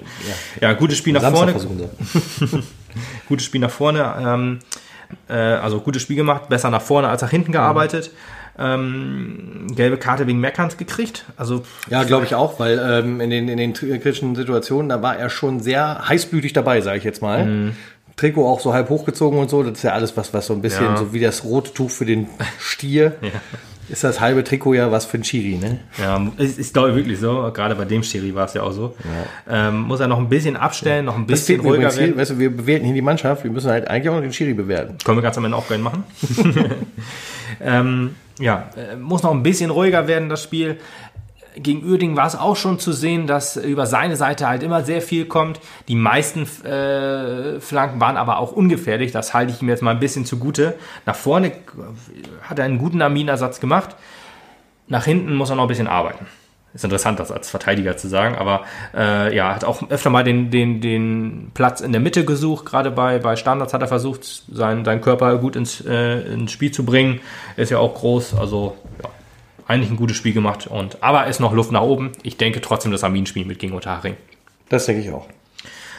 [0.61, 1.89] Ja, gutes Spiel nach Samstag vorne.
[3.29, 4.15] Gutes Spiel nach vorne.
[4.19, 4.59] Ähm,
[5.29, 8.11] äh, also gutes Spiel gemacht, besser nach vorne als nach hinten gearbeitet.
[8.59, 11.25] Ähm, gelbe Karte wegen Meckerns gekriegt.
[11.39, 15.17] Also Ja, glaube ich auch, weil ähm, in, den, in den kritischen Situationen, da war
[15.17, 17.47] er schon sehr heißblütig dabei, sage ich jetzt mal.
[17.47, 17.77] Mhm.
[18.17, 20.61] Trikot auch so halb hochgezogen und so, das ist ja alles was, was so ein
[20.61, 20.97] bisschen Ja.
[20.99, 23.17] so wie das rote Tuch für den Stier.
[23.89, 25.81] Ist das halbe Trikot ja was für ein Schiri, ne?
[25.99, 27.51] Ja, ist, ist glaube ich wirklich so.
[27.53, 28.95] Gerade bei dem Schiri war es ja auch so.
[29.49, 32.17] Ähm, muss er noch ein bisschen abstellen, noch ein bisschen ruhiger werden.
[32.17, 34.55] weißt du, wir bewerten hier die Mannschaft, wir müssen halt eigentlich auch noch den Schiri
[34.55, 34.99] bewerten.
[35.05, 36.05] Können wir ganz am Ende auch gerne machen.
[37.61, 40.79] ähm, ja, äh, muss noch ein bisschen ruhiger werden, das Spiel.
[41.57, 45.03] Gegen Uerdingen war es auch schon zu sehen, dass über seine Seite halt immer sehr
[45.03, 45.61] viel kommt.
[45.89, 49.13] Die meisten äh, Flanken waren aber auch ungefährlich.
[49.13, 50.75] Das halte ich ihm jetzt mal ein bisschen zugute.
[51.05, 51.53] Nach vorne
[52.43, 53.97] hat er einen guten Arminersatz gemacht.
[54.89, 56.27] Nach hinten muss er noch ein bisschen arbeiten.
[56.75, 58.63] Ist interessant, das als Verteidiger zu sagen, aber
[58.95, 62.65] äh, ja, hat auch öfter mal den, den, den Platz in der Mitte gesucht.
[62.65, 66.71] Gerade bei, bei Standards hat er versucht, seinen, seinen Körper gut ins, äh, ins Spiel
[66.71, 67.21] zu bringen.
[67.57, 69.11] Ist ja auch groß, also ja,
[69.67, 70.67] eigentlich ein gutes Spiel gemacht.
[70.67, 72.13] Und, aber ist noch Luft nach oben.
[72.23, 74.17] Ich denke trotzdem das Armin-Spiel mit gegen Unterhaching.
[74.69, 75.27] Das denke ich auch.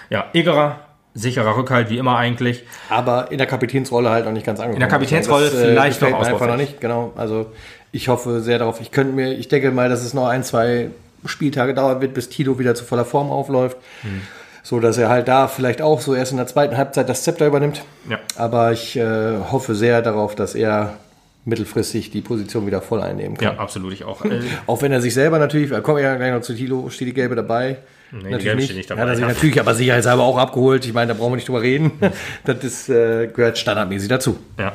[0.10, 0.80] Ja, Egerer,
[1.14, 2.64] sicherer Rückhalt, wie immer eigentlich.
[2.90, 4.82] Aber in der Kapitänsrolle halt noch nicht ganz angekommen.
[4.82, 7.14] In der Kapitänsrolle Das, vielleicht gefällt noch einfach noch nicht, genau.
[7.16, 7.48] Also
[7.92, 8.82] ich hoffe sehr darauf.
[8.82, 10.90] Ich könnte mir, ich denke mal, dass es noch ein, zwei
[11.26, 13.78] Spieltage dauern wird, bis Tito wieder zu voller Form aufläuft.
[14.02, 14.22] Hm.
[14.64, 17.46] So dass er halt da vielleicht auch so erst in der zweiten Halbzeit das Zepter
[17.46, 17.84] übernimmt.
[18.10, 18.18] Ja.
[18.38, 20.98] Aber ich äh, hoffe sehr darauf, dass er
[21.46, 23.56] mittelfristig die Position wieder voll einnehmen kann.
[23.56, 24.24] Ja, absolut, ich auch.
[24.24, 26.90] Äh, Auch wenn er sich selber natürlich, da kommen wir ja gleich noch zu Tilo,
[26.90, 27.78] steht die Gelbe dabei.
[28.12, 29.28] die Gelbe steht nicht dabei, Hat er sich ja.
[29.28, 30.86] natürlich aber sicherheitshalber auch abgeholt.
[30.86, 31.92] Ich meine, da brauchen wir nicht drüber reden.
[32.46, 34.40] Das ist, äh, gehört standardmäßig dazu.
[34.58, 34.74] Ja.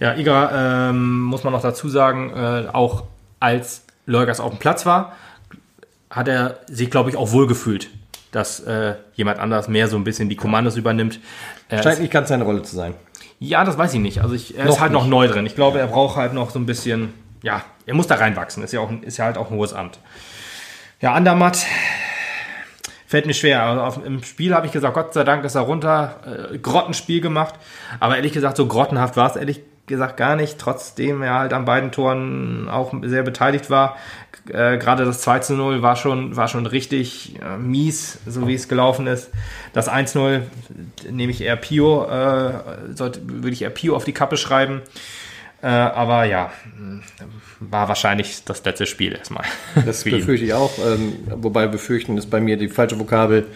[0.00, 3.04] Ja, Iga, ähm, muss man noch dazu sagen, äh, auch
[3.40, 5.16] als Leugers auf dem Platz war,
[6.10, 7.88] hat er sich, glaube ich, auch wohlgefühlt,
[8.32, 11.20] dass äh, jemand anders mehr so ein bisschen die Kommandos übernimmt.
[11.68, 12.94] Er Scheint nicht ganz seine Rolle zu sein.
[13.48, 14.20] Ja, das weiß ich nicht.
[14.20, 15.00] Also ich, er Noch ist halt nicht.
[15.00, 15.46] noch neu drin.
[15.46, 18.62] Ich glaube, er braucht halt noch so ein bisschen, ja, er muss da reinwachsen.
[18.62, 19.98] Ist ja, auch, ein- ist ja halt auch ein hohes Amt.
[21.00, 21.58] Ja, Andermatt
[23.06, 23.62] fällt mir schwer.
[23.62, 26.50] Also auf, Im Spiel habe ich gesagt, Gott sei Dank ist er runter.
[26.52, 27.54] Äh, Grottenspiel gemacht.
[28.00, 30.58] Aber ehrlich gesagt, so grottenhaft war es ehrlich gesagt gar nicht.
[30.58, 33.96] Trotzdem er halt an beiden Toren auch sehr beteiligt war.
[34.48, 38.54] Äh, Gerade das 2 zu 0 war schon, war schon richtig äh, mies, so wie
[38.54, 39.30] es gelaufen ist.
[39.72, 40.42] Das 1-0
[41.10, 42.52] nehme ich eher Pio, äh,
[42.94, 44.82] sollte, würde ich eher Pio auf die Kappe schreiben.
[45.62, 46.52] Äh, aber ja,
[47.60, 49.44] war wahrscheinlich das letzte Spiel erstmal.
[49.86, 50.72] Das befürchte ich auch.
[50.78, 53.46] Ähm, wobei befürchten ist bei mir die falsche Vokabel.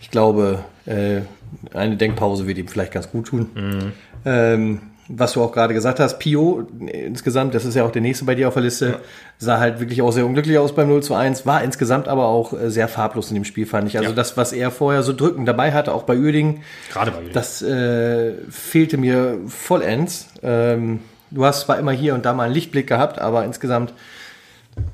[0.00, 3.50] Ich glaube, eine Denkpause wird ihm vielleicht ganz gut tun.
[3.54, 3.92] Mhm.
[4.26, 8.24] Ähm, was du auch gerade gesagt hast, Pio insgesamt, das ist ja auch der nächste
[8.24, 9.00] bei dir auf der Liste,
[9.38, 12.52] sah halt wirklich auch sehr unglücklich aus beim 0 zu 1, war insgesamt aber auch
[12.54, 13.98] äh, sehr farblos in dem Spiel, fand ich.
[13.98, 14.16] Also Ja.
[14.16, 16.62] das, was er vorher so drückend dabei hatte, auch bei Uerdingen,
[16.92, 17.34] Gerade bei Jürgen.
[17.34, 20.28] das äh, fehlte mir vollends.
[20.42, 23.92] Ähm, du hast zwar immer hier und da mal einen Lichtblick gehabt, aber insgesamt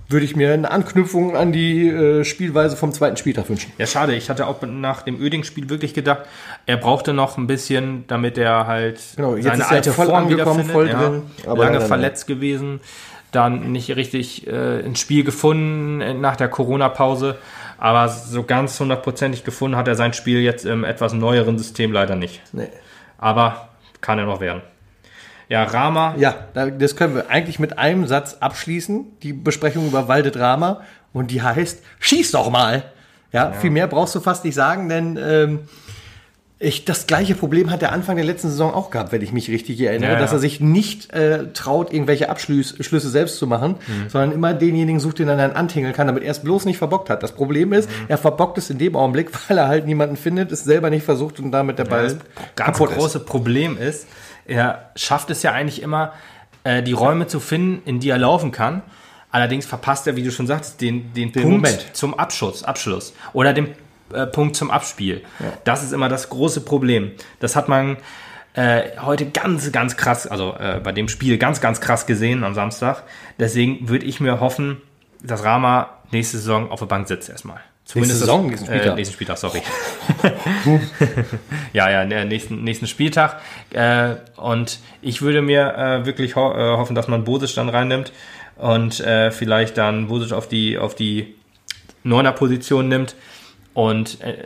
[0.09, 3.73] würde ich mir eine Anknüpfung an die äh, Spielweise vom zweiten Spieltag wünschen.
[3.79, 4.15] Ja, schade.
[4.15, 6.23] Ich hatte auch nach dem Öding-Spiel wirklich gedacht,
[6.67, 10.07] er brauchte noch ein bisschen, damit er halt Genau, jetzt seine ist er alte voll
[10.07, 10.99] Form angekommen, voll ja.
[10.99, 12.81] drin, aber Lange leider verletzt gewesen,
[13.31, 17.39] dann nicht richtig äh, ins Spiel gefunden äh, nach der Corona-Pause.
[17.79, 22.15] Aber so ganz hundertprozentig gefunden hat er sein Spiel jetzt im etwas neueren System leider
[22.15, 22.43] nicht.
[22.53, 22.69] Nee.
[23.17, 24.61] Aber kann er noch werden.
[25.51, 30.09] Ja, Rama, Ja, da- das können wir eigentlich mit einem Satz abschließen, die Besprechung über
[30.09, 30.81] Walde Drama.
[31.13, 32.85] Und die heißt, schieß doch mal.
[33.33, 35.59] Ja, viel mehr brauchst du fast nicht sagen, denn ähm,
[36.63, 39.49] ich, das gleiche Problem hat der Anfang der letzten Saison auch gehabt, wenn ich mich
[39.51, 40.21] richtig erinnere, Ja, ja.
[40.21, 43.77] dass er sich nicht äh, traut, irgendwelche Abschlüsse Schlüsse selbst zu machen,
[44.09, 47.09] sondern immer denjenigen sucht, den er dann antingeln kann, damit er es bloß nicht verbockt
[47.09, 47.23] hat.
[47.23, 50.63] Das Problem ist, er verbockt es in dem Augenblick, weil er halt niemanden findet, es
[50.65, 52.17] selber nicht versucht und damit der Ball das
[52.57, 52.97] ganz kaputt ist.
[52.99, 54.07] große Problem ist,
[54.51, 56.13] er schafft es ja eigentlich immer,
[56.65, 58.83] äh, die Räume zu finden, in die er laufen kann.
[59.31, 61.91] Allerdings verpasst er, wie du schon sagst, den, den, Punkt Moment.
[61.93, 63.69] zum Abschuss, Abschluss oder den
[64.13, 65.23] äh, Punkt zum Abspiel.
[65.63, 67.13] Das ist immer das große Problem.
[67.39, 67.99] Das hat man
[68.55, 72.55] äh, heute ganz, ganz krass, also äh, bei dem Spiel ganz, ganz krass gesehen am
[72.55, 73.05] Samstag.
[73.39, 74.83] Deswegen würde ich mir hoffen,
[75.23, 77.61] dass Rama nächste Saison auf der Bank sitzt erstmal.
[77.91, 78.93] Zumindest Saison, nächsten Spieltag.
[78.93, 79.63] Äh, nächsten Spieltag, sorry.
[81.73, 83.41] ja, ja, der nächsten, nächsten Spieltag.
[83.73, 88.13] Äh, und ich würde mir äh, wirklich ho äh, hoffen, dass man Bosic dann reinnimmt
[88.55, 91.35] und äh, vielleicht dann Bosic auf die, auf die
[92.05, 93.17] Neuner Position nimmt
[93.75, 94.37] und äh,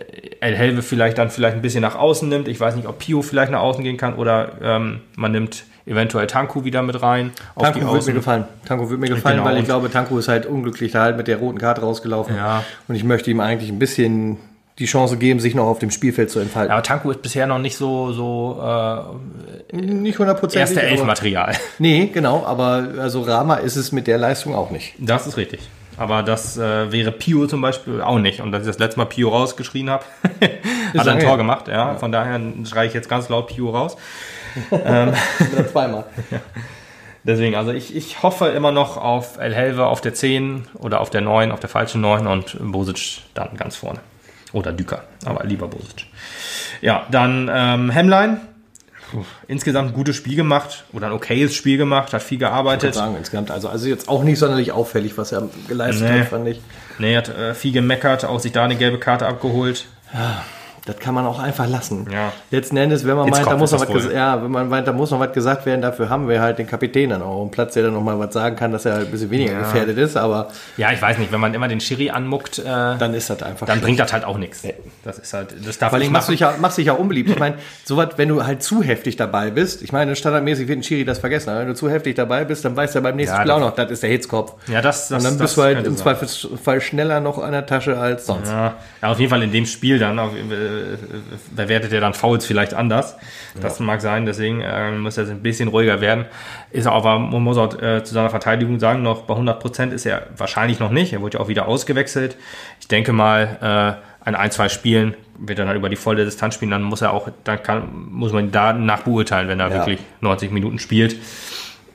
[0.40, 2.49] El Helve vielleicht dann vielleicht ein bisschen nach außen nimmt.
[2.49, 6.26] Ich weiß nicht, ob Pio vielleicht nach außen gehen kann oder ähm, man nimmt eventuell
[6.26, 7.32] Tanku wieder mit rein.
[7.55, 8.45] Auf Tanko würde mir gefallen.
[8.66, 11.28] Tanko würde mir gefallen, Genau, weil ich glaube, Tanko ist halt unglücklich da halt mit
[11.28, 12.37] der roten Karte rausgelaufen.
[12.37, 12.64] Ja.
[12.89, 14.39] Und ich möchte ihm eigentlich ein bisschen
[14.80, 16.72] die Chance geben, sich noch auf dem Spielfeld zu entfalten.
[16.72, 18.61] Aber Tanku ist bisher noch nicht so, so
[19.72, 20.61] äh, Nicht hundertprozentig.
[20.61, 21.53] erste aber- Elfmaterial.
[21.78, 24.95] Nee, genau, aber also Rama ist es mit der Leistung auch nicht.
[24.99, 25.61] Das ist richtig.
[25.97, 28.41] Aber das äh, wäre Pio zum Beispiel auch nicht.
[28.41, 30.03] Und dass ich das letzte Mal Pio rausgeschrien habe,
[30.99, 31.68] hat er ein Tor gemacht.
[31.68, 31.95] Ja.
[31.95, 33.97] Von daher schreie ich jetzt ganz laut Pio raus.
[34.70, 35.14] Oder
[35.70, 36.05] zweimal.
[37.26, 41.09] Deswegen, also ich, ich hoffe immer noch auf El Helve auf der 10 oder auf
[41.09, 44.00] der 9, auf der falschen 9 und Bosic dann ganz vorne.
[44.52, 46.07] Oder Düker, aber lieber Bosic.
[46.82, 48.40] Ja, dann ähm, Hemlein.
[49.11, 52.94] Puh, Insgesamt ein gutes Spiel gemacht oder ein okayes Spiel gemacht, hat viel Ich gearbeitet.
[52.94, 56.20] sagen, insgesamt, also, also jetzt auch nicht sonderlich auffällig, was er geleistet Nee.
[56.20, 56.61] hat, fand ich.
[56.98, 59.86] Nee, hat äh, viel gemeckert, auch sich da eine gelbe Karte abgeholt.
[60.87, 62.07] Das kann man auch einfach lassen.
[62.12, 62.32] Ja.
[62.51, 64.87] Letzten Endes, wenn man Jetzt meint, da muss noch es was ja, wenn man meint,
[64.87, 67.51] da muss noch was gesagt werden, dafür haben wir halt den Kapitän dann auch am
[67.51, 69.97] Platz, der dann noch mal was sagen kann, dass er halt ein bisschen weniger gefährdet
[69.97, 73.14] ist, aber Ja, ich weiß nicht, wenn man immer den Schiri anmuckt, äh, dann, dann
[73.14, 74.62] ist das einfach bringt das halt auch nichts.
[75.05, 77.30] Das ist halt, das darf allem nicht machst dich ja, machst dich ja unbeliebt.
[77.30, 80.82] Ich meine, sowas, wenn du halt zu heftig dabei bist, ich meine, standardmäßig wird ein
[80.82, 83.37] Schiri das vergessen, aber wenn du zu heftig dabei bist, dann weiß er beim nächsten
[83.37, 84.55] Ja, Spiel auch noch, das ist der Hitzkopf.
[84.68, 85.95] Ja, das, das Und dann das bist du halt im.
[85.95, 88.51] Zweifelsfall schneller noch an der Tasche als sonst.
[88.51, 90.74] Ja, ja, auf jeden Fall in dem Spiel dann auf, äh,
[91.55, 93.16] bewertet er dann Fouls vielleicht anders.
[93.61, 96.27] Das mag sein, deswegen äh, muss er ein bisschen ruhiger werden.
[96.70, 100.07] Ist aber, man muss auch äh, zu seiner Verteidigung sagen, noch bei 100 Prozent ist
[100.07, 101.12] er wahrscheinlich noch nicht.
[101.12, 102.37] Er wurde ja auch wieder ausgewechselt.
[102.81, 106.55] Ich denke mal, äh, an ein, zwei Spielen wird er dann über die volle Distanz
[106.55, 109.75] spielen, dann muss er auch, dann kann, muss man ihn da nachbeurteilen, wenn er Ja.
[109.75, 111.16] wirklich 90 Minuten spielt.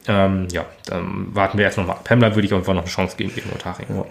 [0.08, 2.04] Ähm, ja, dann warten wir erst noch mal ab.
[2.04, 3.84] Pemler würde ich einfach noch eine Chance geben gegen Otari.
[3.90, 4.06] Ja.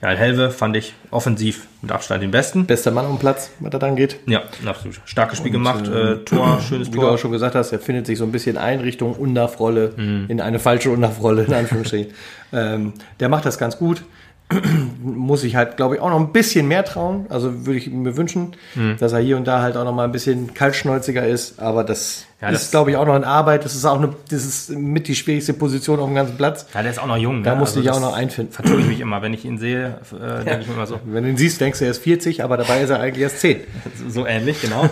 [0.00, 2.64] Ja, Helve fand ich offensiv mit Abstand den besten.
[2.66, 4.20] Bester Mann am Platz, was das angeht.
[4.26, 5.00] Ja, absolut.
[5.04, 5.88] Starkes Spiel gemacht.
[5.88, 7.18] Äh, Tor, schönes Wie du auch Tor.
[7.18, 10.26] schon gesagt hast, er findet sich so ein bisschen ein Richtung Undarf-Rolle, Mhm.
[10.28, 12.12] in eine falsche Undarf-Rolle, in Anführungsstrichen.
[12.52, 14.04] ähm, der macht das ganz gut.
[15.02, 17.26] Muss ich halt, glaube ich, auch noch ein bisschen mehr trauen.
[17.28, 18.96] Also würde ich mir wünschen, Mhm.
[18.98, 21.58] dass er hier und da halt auch noch mal ein bisschen kaltschnäuziger ist.
[21.60, 23.64] Aber das, Ja, das- ist, glaube ich, auch noch in Arbeit.
[23.64, 26.66] Das ist auch eine, das ist mit die schwierigste Position auf dem ganzen Platz.
[26.74, 27.42] Ja, der ist auch noch jung.
[27.42, 27.58] Da ne?
[27.60, 28.52] musste ich auch noch einfinden.
[28.52, 31.00] Vertue ich mich immer, wenn ich ihn sehe, äh, denke ich mir immer so.
[31.04, 33.40] Wenn du ihn siehst, denkst du, er ist 40, aber dabei ist er eigentlich erst
[33.40, 33.60] 10.
[34.08, 34.88] So- ähnlich, genau.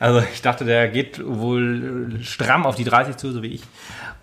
[0.00, 3.62] Also ich dachte, der geht wohl stramm auf die 30 zu, so wie ich.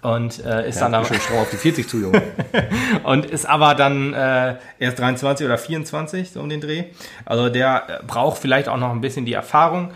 [0.02, 2.24] Und äh, ist dann Ja, aber, schon stramm auf die 40 zu, Junge.
[3.04, 6.86] und ist aber dann äh, erst 23 oder 24 so um den Dreh.
[7.24, 9.92] Also der braucht vielleicht auch noch ein bisschen die Erfahrung.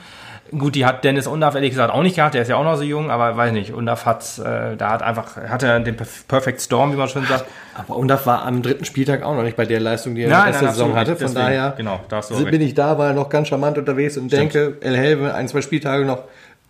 [0.57, 2.75] Gut, die hat Dennis Undaff ehrlich gesagt auch nicht gehabt, der ist ja auch noch
[2.75, 6.27] so jung, aber weiß nicht, Undaff hat, äh, da hat einfach, hat er den Perf-
[6.27, 7.45] Perfect Storm, wie man schon sagt.
[7.73, 10.31] Aber Undarf war am dritten Spieltag auch noch nicht bei der Leistung, die er in
[10.31, 11.15] Nein, der ersten nein, Saison absolut hatte.
[11.17, 12.61] Von Deswegen, daher genau, da bin recht.
[12.61, 16.05] ich da, war er noch ganz charmant unterwegs und denke, El Helve, ein, zwei Spieltage
[16.05, 16.19] noch,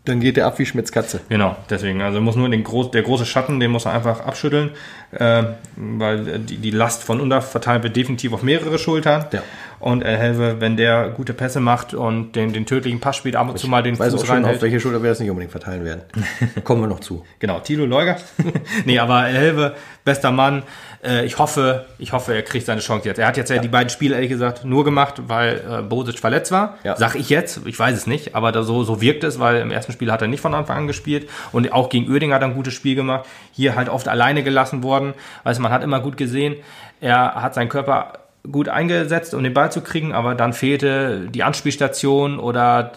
[0.06, 1.20] dann geht er ab wie Schmitz Katze.
[1.30, 2.02] Genau, deswegen.
[2.02, 4.70] Also muss nur den groß, der große Schatten, den muss er einfach abschütteln,
[5.12, 5.44] äh,
[5.76, 9.26] weil die, die Last von Undav verteilt wird definitiv auf mehrere Schultern.
[9.32, 9.42] Ja.
[9.80, 13.50] Und El Helve, wenn der gute Pässe macht und den, den tödlichen Pass spielt, ab
[13.50, 14.62] und zu mal den Ich weiß auch Fuß schon, auf reinhält.
[14.62, 16.02] welche Schulter wir das nicht unbedingt verteilen werden.
[16.64, 17.26] Kommen wir noch zu.
[17.40, 18.18] Genau, Tilo Leuger.
[18.86, 20.64] nee, aber El Helve, bester Mann.
[21.04, 23.20] Äh, ich hoffe, ich hoffe, er kriegt seine Chance jetzt.
[23.20, 26.52] Er hat jetzt ja, die beiden Spiele, ehrlich gesagt, nur gemacht, weil äh, Bosic verletzt
[26.52, 26.78] war.
[26.84, 26.96] Ja.
[26.96, 29.72] Sag ich jetzt, ich weiß es nicht, aber da so, so wirkt es, weil im
[29.72, 32.48] ersten Spiel hat er nicht von Anfang an gespielt und auch gegen Oerding hat er
[32.48, 33.26] ein gutes Spiel gemacht.
[33.52, 35.14] Hier halt oft alleine gelassen worden.
[35.44, 36.56] Also man hat immer gut gesehen,
[37.02, 38.14] er hat seinen Körper
[38.52, 42.94] gut eingesetzt, um den Ball zu kriegen, aber dann fehlte die Anspielstation oder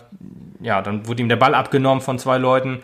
[0.61, 2.81] ja, dann wurde ihm der Ball abgenommen von zwei Leuten,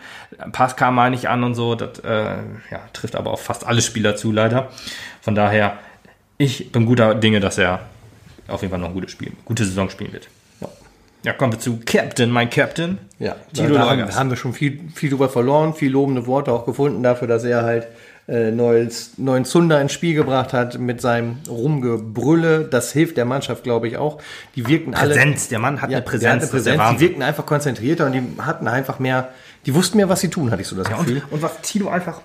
[0.51, 1.75] Pass kam mal nicht an und so.
[1.75, 2.37] Das äh,
[2.71, 4.69] ja, trifft aber auf fast alle Spieler zu, leider.
[5.21, 5.77] Von daher,
[6.37, 7.81] ich bin guter Dinge, dass er
[8.47, 10.27] auf jeden Fall noch ein gutes Spiel, gute Saison spielen wird.
[10.61, 10.67] Ja.
[11.23, 12.99] Ja, kommen wir zu Captain, mein Captain.
[13.19, 16.65] Ja, Tilo da, haben, haben wir schon viel, viel drüber verloren, viel lobende Worte auch
[16.65, 17.87] gefunden dafür, dass er halt
[18.27, 22.65] äh, neues, neuen Zunder ins Spiel gebracht hat mit seinem Rumgebrülle.
[22.65, 24.19] Das hilft der Mannschaft, glaube ich, auch.
[24.55, 25.13] Die wirkten alle.
[25.13, 26.47] Präsenz, der Mann hat Ja, eine Präsenz, der eine der
[26.77, 26.97] Präsenz.
[26.97, 29.29] Die wirkten einfach konzentrierter und die hatten einfach mehr,
[29.65, 31.21] die wussten mehr, was sie tun, hatte ich so das Ja, Gefühl.
[31.29, 32.21] und, und was Tilo einfach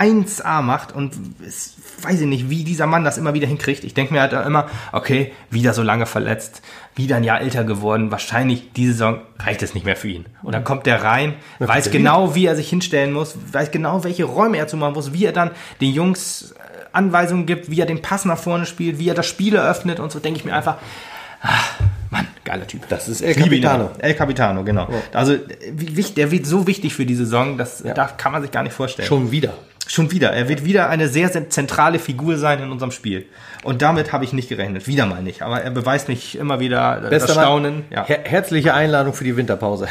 [0.00, 1.12] 1A macht und
[1.46, 3.84] es, weiß ich nicht, wie dieser Mann das immer wieder hinkriegt.
[3.84, 6.62] Ich denke mir halt immer, okay, wieder so lange verletzt,
[6.96, 10.24] wieder ein Jahr älter geworden, wahrscheinlich diese Saison reicht es nicht mehr für ihn.
[10.42, 14.24] Und dann kommt der rein, weiß genau, wie er sich hinstellen muss, weiß genau, welche
[14.24, 16.54] Räume er zu machen muss, wie er dann den Jungs äh,
[16.92, 20.10] Anweisungen gibt, wie er den Pass nach vorne spielt, wie er das Spiel eröffnet und
[20.10, 20.76] so, denke ich mir einfach,
[21.42, 21.74] ach,
[22.10, 22.88] Mann, geiler Typ.
[22.88, 23.90] Das ist El Capitano.
[23.98, 24.88] El Capitano, genau.
[25.12, 25.36] Also,
[25.72, 27.94] wie, wichtig- der wird so wichtig für die Saison, das Ja.
[27.94, 29.06] da kann man sich gar nicht vorstellen.
[29.06, 29.52] Schon wieder.
[29.90, 30.30] Schon wieder.
[30.30, 33.26] Er wird wieder eine sehr, zentrale Figur sein in unserem Spiel.
[33.64, 34.86] Und damit habe ich nicht gerechnet.
[34.86, 35.42] Wieder mal nicht.
[35.42, 37.44] Aber er beweist mich immer wieder äh, das Bester Mann.
[37.44, 37.84] Staunen.
[37.90, 39.88] Ja, Her herzliche Einladung für die Winterpause.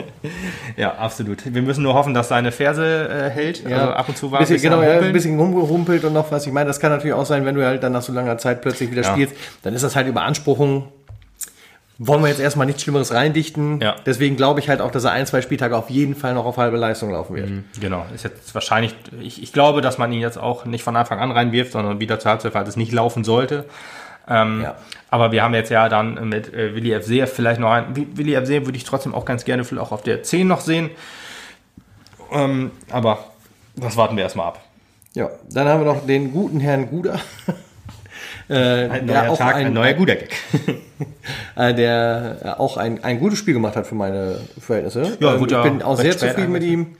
[0.76, 1.38] ja, absolut.
[1.46, 3.64] Wir müssen nur hoffen, dass seine Ferse äh, hält.
[3.64, 6.30] Also ab und zu war bisschen, ein bisschen genau, ja, ein bisschen rumgerumpelt und noch
[6.30, 6.46] was.
[6.46, 8.60] Ich meine, das kann natürlich auch sein, wenn du halt dann nach so langer Zeit
[8.60, 9.12] plötzlich wieder Ja.
[9.12, 10.88] spielst, dann ist das halt Überanspruchung.
[12.04, 13.80] Wollen wir jetzt erstmal nichts Schlimmeres reindichten.
[13.80, 13.94] Ja.
[14.06, 16.56] Deswegen glaube ich halt auch, dass er ein, zwei Spieltage auf jeden Fall noch auf
[16.56, 17.48] halbe Leistung laufen wird.
[17.80, 21.20] Genau, ist jetzt wahrscheinlich, ich, ich glaube, dass man ihn jetzt auch nicht von Anfang
[21.20, 23.66] an reinwirft, sondern wieder zur Halbzeit, falls es nicht laufen sollte.
[24.28, 24.76] Ähm, Ja.
[25.10, 27.04] Aber wir haben jetzt ja dann mit äh, Willi F.
[27.04, 28.46] Seer vielleicht noch ein, Wi- Willi F.
[28.46, 30.90] Seer würde ich trotzdem auch ganz gerne vielleicht auch auf der 10 noch sehen.
[32.32, 33.18] Ähm, aber
[33.76, 34.60] das warten wir erstmal ab.
[35.14, 37.20] Ja, dann haben wir noch den guten Herrn Guder.
[38.52, 40.30] Äh, Ein der neuer auch Tag, ein, ein neuer guter Gag.
[41.56, 45.16] äh, der auch ein, ein gutes Spiel gemacht hat für meine Verhältnisse.
[45.20, 46.96] Ja, Ähm, ich ja, bin auch sehr zufrieden mit ihm.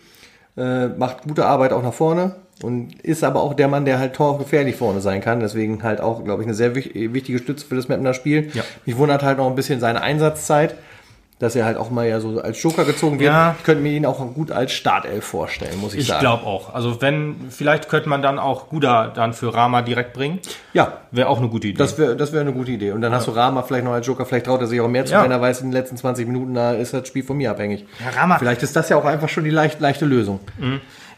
[0.56, 4.12] Äh, macht gute Arbeit auch nach vorne und ist aber auch der Mann, der halt
[4.14, 5.40] torgefährlich vorne sein kann.
[5.40, 8.50] Deswegen halt auch, glaube ich, eine sehr wich- wichtige Stütze für das Mapner Spiel.
[8.52, 8.62] Ja.
[8.84, 10.74] Mich wundert halt noch ein bisschen seine Einsatzzeit,
[11.42, 13.32] dass er halt auch mal ja so als Joker gezogen wird.
[13.32, 13.54] Ja.
[13.58, 16.20] Ich könnte mir ihn auch gut als Startelf vorstellen, muss ich, Ich sagen.
[16.20, 16.72] glaube auch.
[16.74, 20.38] Also wenn, vielleicht könnte man dann auch Guda dann für Rama direkt bringen.
[20.72, 21.76] Ja, Wäre auch eine gute Idee.
[21.78, 22.92] Das wäre das wär eine gute Idee.
[22.92, 25.04] Und dann hast du Rama vielleicht noch als Joker, vielleicht traut er sich auch mehr
[25.04, 25.22] zu, Ja.
[25.24, 27.84] wenn er weiß, in den letzten 20 Minuten da ist das Spiel von mir abhängig.
[28.02, 30.40] Ja, Rama- Vielleicht ist das ja auch einfach schon die leicht, leichte Lösung.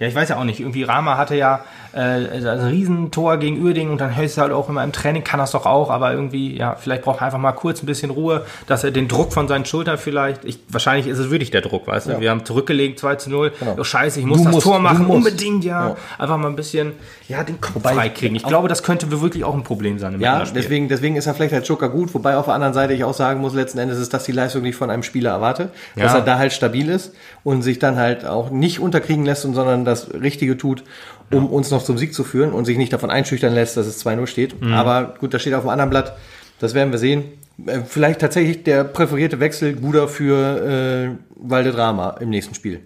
[0.01, 0.61] Ja, ich weiß ja auch nicht.
[0.61, 1.61] Irgendwie Rama hatte ja
[1.93, 5.39] äh, ein Riesentor gegen Uerdingen und dann hörst du halt auch immer im Training, kann
[5.39, 8.45] das doch auch, aber irgendwie, ja, vielleicht braucht er einfach mal kurz ein bisschen Ruhe,
[8.67, 11.87] dass er den Druck von seinen Schultern vielleicht, ich, wahrscheinlich ist es wirklich der Druck,
[11.87, 12.13] weißt du?
[12.13, 12.21] Ja.
[12.21, 13.53] Wir haben zurückgelegt 2 zu 0.
[13.59, 13.77] Genau.
[13.79, 15.91] Oh, scheiße, ich muss Du das musst, Tor machen, unbedingt, ja.
[15.91, 15.97] Ja.
[16.19, 16.93] Einfach mal ein bisschen,
[17.29, 18.37] ja, den Kopf Wobei- freikriegen.
[18.37, 21.35] Ich glaube, das könnte wirklich auch ein Problem sein im Ja, deswegen, deswegen ist er
[21.35, 23.99] vielleicht als Joker gut, wobei auf der anderen Seite ich auch sagen muss, letzten Endes
[23.99, 26.19] ist das die Leistung, die ich von einem Spieler erwarte, dass Ja.
[26.19, 27.15] er da halt stabil ist
[27.45, 29.55] und sich dann halt auch nicht unterkriegen lässt, und
[29.85, 30.85] das Richtige tut,
[31.31, 34.05] um uns noch zum Sieg zu führen und sich nicht davon einschüchtern lässt, dass es
[34.05, 34.61] 2-0 steht.
[34.61, 34.73] Mhm.
[34.73, 36.17] Aber gut, das steht auf dem anderen Blatt,
[36.61, 37.25] das werden wir sehen.
[37.67, 42.81] Äh, Vielleicht tatsächlich der präferierte Wechsel Guder für äh, Valdedrama im nächsten Spiel.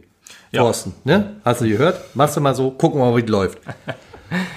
[0.51, 0.63] Ja.
[0.63, 1.37] Thorsten, ne?
[1.45, 2.15] Hast du gehört?
[2.15, 3.59] Machst du mal so, gucken wir mal, wie es läuft.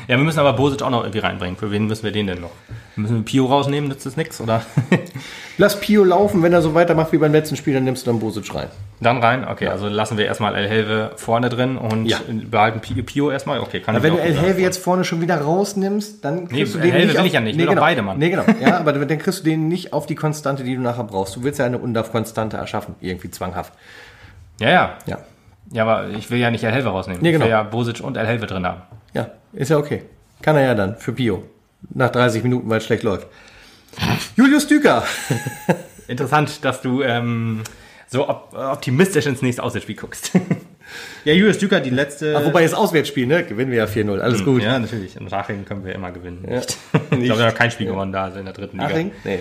[0.07, 1.55] Ja, wir müssen aber Bosic auch noch irgendwie reinbringen.
[1.55, 2.51] Für wen müssen wir den denn noch?
[2.97, 4.61] Müssen wir Pio rausnehmen, nützt das nichts, oder?
[5.57, 8.19] Lass Pio laufen, wenn er so weitermacht wie beim letzten Spiel, dann nimmst du dann
[8.19, 8.67] Bosic rein.
[8.99, 9.47] Dann rein?
[9.47, 12.19] Okay, also lassen wir erstmal El Helve vorne drin und Ja.
[12.49, 13.59] behalten Pio, Pio erstmal.
[13.61, 16.75] Okay, kann Aber ich wenn du El Helve jetzt vorne schon wieder rausnimmst, dann kriegst
[16.75, 17.81] Nee, du den El Helve nicht will auf, ich ja nicht, ich nee, genau.
[17.81, 18.17] beide, Mann.
[18.17, 18.43] Nee, genau.
[18.59, 21.35] Ja, aber dann kriegst du den nicht auf die Konstante, die du nachher brauchst.
[21.35, 23.73] Du willst ja eine Undaf-Konstante erschaffen, irgendwie zwanghaft.
[24.59, 24.97] Ja, ja.
[25.05, 25.17] Ja.
[25.73, 27.21] Ja, aber ich will ja nicht El Helve rausnehmen.
[27.21, 27.45] Nee, Ich genau.
[27.45, 28.81] will ja Bosic und El Helve drin haben.
[29.13, 30.03] Ja, ist ja okay.
[30.41, 31.43] Kann er ja dann für Pio.
[31.93, 33.27] Nach 30 Minuten, weil es schlecht läuft.
[34.35, 35.03] Julius Düker.
[36.07, 37.63] Interessant, dass du ähm,
[38.07, 40.31] so op optimistisch ins nächste Auswärtsspiel guckst.
[41.25, 42.35] ja, Julius Düker, die letzte.
[42.37, 43.43] Ach, wobei das Auswärtsspiel, ne?
[43.43, 44.19] Gewinnen wir ja 4-0.
[44.19, 44.61] Alles gut.
[44.61, 45.15] Ja, natürlich.
[45.15, 46.45] In Raching können wir immer gewinnen.
[46.49, 46.61] Ja.
[47.11, 48.89] Ich glaube, wir haben kein Spiel gewonnen da also in der dritten Liga.
[48.89, 49.11] Aching?
[49.23, 49.39] Nee.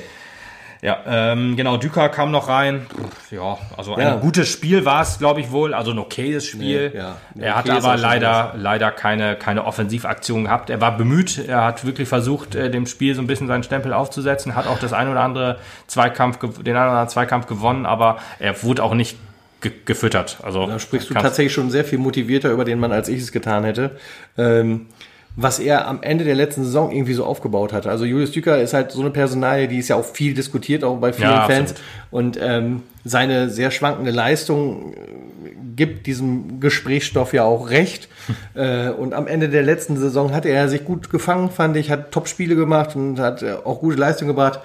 [0.83, 2.87] Ja, ähm, genau, Düker kam noch rein.
[3.31, 4.17] Ja, also ein Ja.
[4.17, 5.75] gutes Spiel war es, glaube ich wohl.
[5.75, 6.91] Also ein okayes Spiel.
[6.91, 7.17] Nee, ja.
[7.39, 10.71] Er Okay hat ist aber leider, leider keine, keine Offensivaktion gehabt.
[10.71, 11.39] Er war bemüht.
[11.47, 14.55] Er hat wirklich versucht, äh, dem Spiel so ein bisschen seinen Stempel aufzusetzen.
[14.55, 18.63] Hat auch das ein oder andere Zweikampf, den einen oder anderen Zweikampf gewonnen, aber er
[18.63, 19.19] wurde auch nicht
[19.61, 20.39] ge gefüttert.
[20.43, 23.33] Also Da sprichst du tatsächlich schon sehr viel motivierter über den Mann, als ich es
[23.33, 23.99] getan hätte.
[24.39, 24.87] Ähm,
[25.37, 27.89] was er am Ende der letzten Saison irgendwie so aufgebaut hatte.
[27.89, 30.97] Also Julius Düker ist halt so eine Personalie, die ist ja auch viel diskutiert, auch
[30.97, 31.71] bei vielen Ja, Fans.
[31.71, 31.81] absolut.
[32.11, 34.97] Und ähm, seine sehr schwankende Leistung äh,
[35.77, 38.09] gibt diesem Gesprächsstoff ja auch recht.
[38.55, 42.11] äh, und am Ende der letzten Saison hat er sich gut gefangen, fand ich, hat
[42.11, 44.61] Top-Spiele gemacht und hat äh, auch gute Leistung gebracht.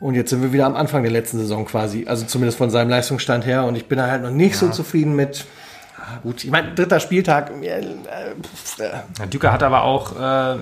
[0.00, 2.88] Und jetzt sind wir wieder am Anfang der letzten Saison quasi, also zumindest von seinem
[2.88, 3.64] Leistungsstand her.
[3.64, 5.44] Und ich bin da halt noch nicht so zufrieden mit.
[6.00, 7.50] Ah, gut, ich meine, dritter Spieltag.
[7.62, 7.84] Äh, äh,
[9.18, 10.56] Ja, Düker hat aber auch äh,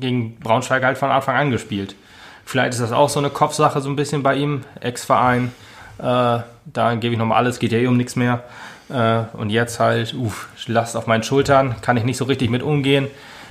[0.00, 1.94] gegen Braunschweig halt von Anfang an gespielt.
[2.44, 5.52] Vielleicht ist das auch so eine Kopfsache so ein bisschen bei ihm, Ex-Verein.
[5.98, 8.42] Äh, da gebe ich nochmal alles, geht ja eh um nichts mehr.
[8.90, 12.62] Äh, und jetzt halt, uff, Last auf meinen Schultern, kann ich nicht so richtig mit
[12.62, 13.06] umgehen.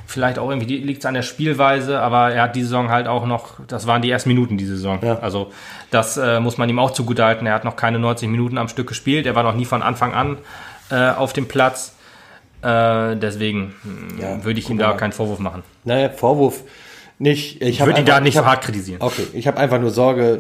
[0.05, 3.25] Vielleicht auch irgendwie liegt es an der Spielweise, aber er hat die Saison halt auch
[3.25, 4.99] noch, das waren die ersten Minuten die Saison.
[5.01, 5.19] Ja.
[5.19, 5.51] Also
[5.89, 7.47] das äh, muss man ihm auch zugutehalten.
[7.47, 10.13] Er hat noch keine 90 Minuten am Stück gespielt, er war noch nie von Anfang
[10.13, 10.37] an
[10.91, 11.93] äh, auf dem Platz
[12.63, 15.63] Äh, deswegen hm, Ja, würde ich ihm da keinen Vorwurf machen.
[15.83, 16.61] Naja, Vorwurf
[17.17, 17.59] nicht.
[17.61, 19.01] Ich, Ich würde ihn da nicht ich so hab- hart kritisieren.
[19.01, 20.39] Okay, ich habe einfach nur Sorge,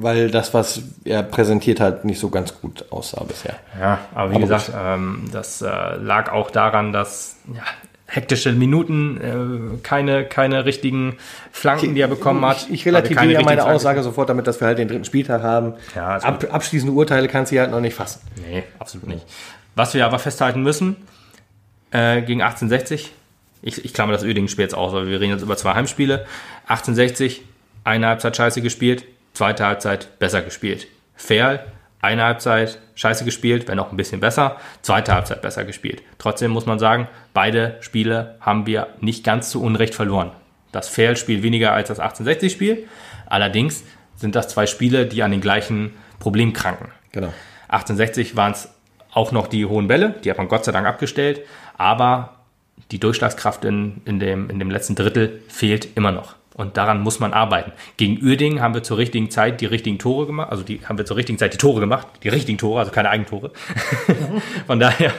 [0.00, 3.54] weil das, was er präsentiert hat, nicht so ganz gut aussah bisher.
[3.80, 5.66] Ja, aber wie Aber gesagt, ähm, das äh,
[5.96, 7.62] lag auch daran, dass ja,
[8.06, 9.20] hektische Minuten,
[9.76, 11.16] äh, keine, keine richtigen
[11.50, 12.66] Flanken, die er bekommen hat.
[12.70, 13.64] Ich, ich Hatte keine relativiere ja meine.
[13.64, 15.74] Aussage sofort damit, dass wir halt den dritten Spieltag haben.
[15.96, 18.20] Ja, Ab, abschließende Urteile kannst du halt noch nicht fassen.
[18.48, 19.26] Nee, absolut nicht.
[19.76, 20.96] Was wir aber festhalten müssen,
[21.90, 23.12] äh, gegen 1860,
[23.62, 26.26] ich, ich klammer das Ödingen-Spiel jetzt aus, weil wir reden jetzt über zwei Heimspiele.
[26.62, 27.42] 1860,
[27.84, 29.04] eine Halbzeit scheiße gespielt,
[29.34, 30.88] zweite Halbzeit besser gespielt.
[31.14, 31.64] Ferl,
[32.00, 36.02] eine Halbzeit scheiße gespielt, wenn auch ein bisschen besser, zweite Halbzeit besser gespielt.
[36.18, 40.32] Trotzdem muss man sagen, beide Spiele haben wir nicht ganz zu Unrecht verloren.
[40.72, 42.88] Das Ferl-Spiel weniger als das 1860-Spiel.
[43.26, 46.92] Allerdings sind das zwei Spiele, die an den gleichen Problemen kranken.
[47.12, 47.32] Genau.
[47.68, 48.70] 1860 waren es
[49.16, 51.40] auch noch die hohen Bälle, die hat man Gott sei Dank abgestellt,
[51.78, 52.36] aber
[52.90, 56.36] die Durchschlagskraft in, in, dem, in dem letzten Drittel fehlt immer noch.
[56.54, 57.72] Und daran muss man arbeiten.
[57.96, 61.06] Gegen Uerdingen haben wir zur richtigen Zeit die richtigen Tore gemacht, also die haben wir
[61.06, 63.52] zur richtigen Zeit die Tore gemacht, die richtigen Tore, also keine Eigentore.
[64.66, 65.12] Von daher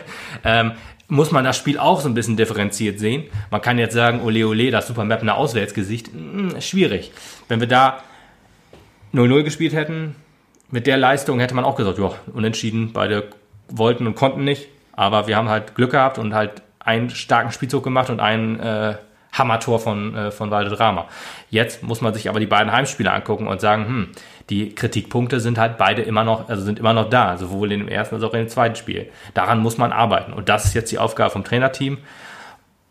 [0.43, 0.73] ähm,
[1.07, 3.23] muss man das Spiel auch so ein bisschen differenziert sehen.
[3.49, 7.11] Man kann jetzt sagen, ole ole, das Super Map Auswärtsgesicht, hm, schwierig.
[7.47, 8.03] Wenn wir da
[9.13, 10.15] 0-0 gespielt hätten,
[10.69, 13.29] mit der Leistung hätte man auch gesagt, ja, unentschieden, beide
[13.69, 14.67] wollten und konnten nicht.
[14.93, 18.95] Aber wir haben halt Glück gehabt und halt einen starken Spielzug gemacht und ein äh,
[19.33, 21.07] Hammertor von, äh, von Valdedrama.
[21.49, 24.07] Jetzt muss man sich aber die beiden Heimspiele angucken und sagen, hm,
[24.49, 27.89] die Kritikpunkte sind halt beide immer noch, also sind immer noch da, sowohl in dem
[27.89, 29.09] ersten als auch in dem zweiten Spiel.
[29.33, 30.33] Daran muss man arbeiten.
[30.33, 31.97] Und das ist jetzt die Aufgabe vom Trainerteam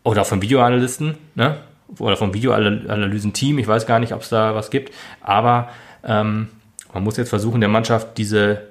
[0.03, 1.57] oder vom Videoanalysten, ne?
[1.99, 3.59] Oder vom Videoanalysen-Team.
[3.59, 4.93] Ich weiß gar nicht, ob es da was gibt.
[5.21, 5.69] Aber
[6.03, 6.49] ähm,
[6.93, 8.67] man muss jetzt versuchen, der Mannschaft diese,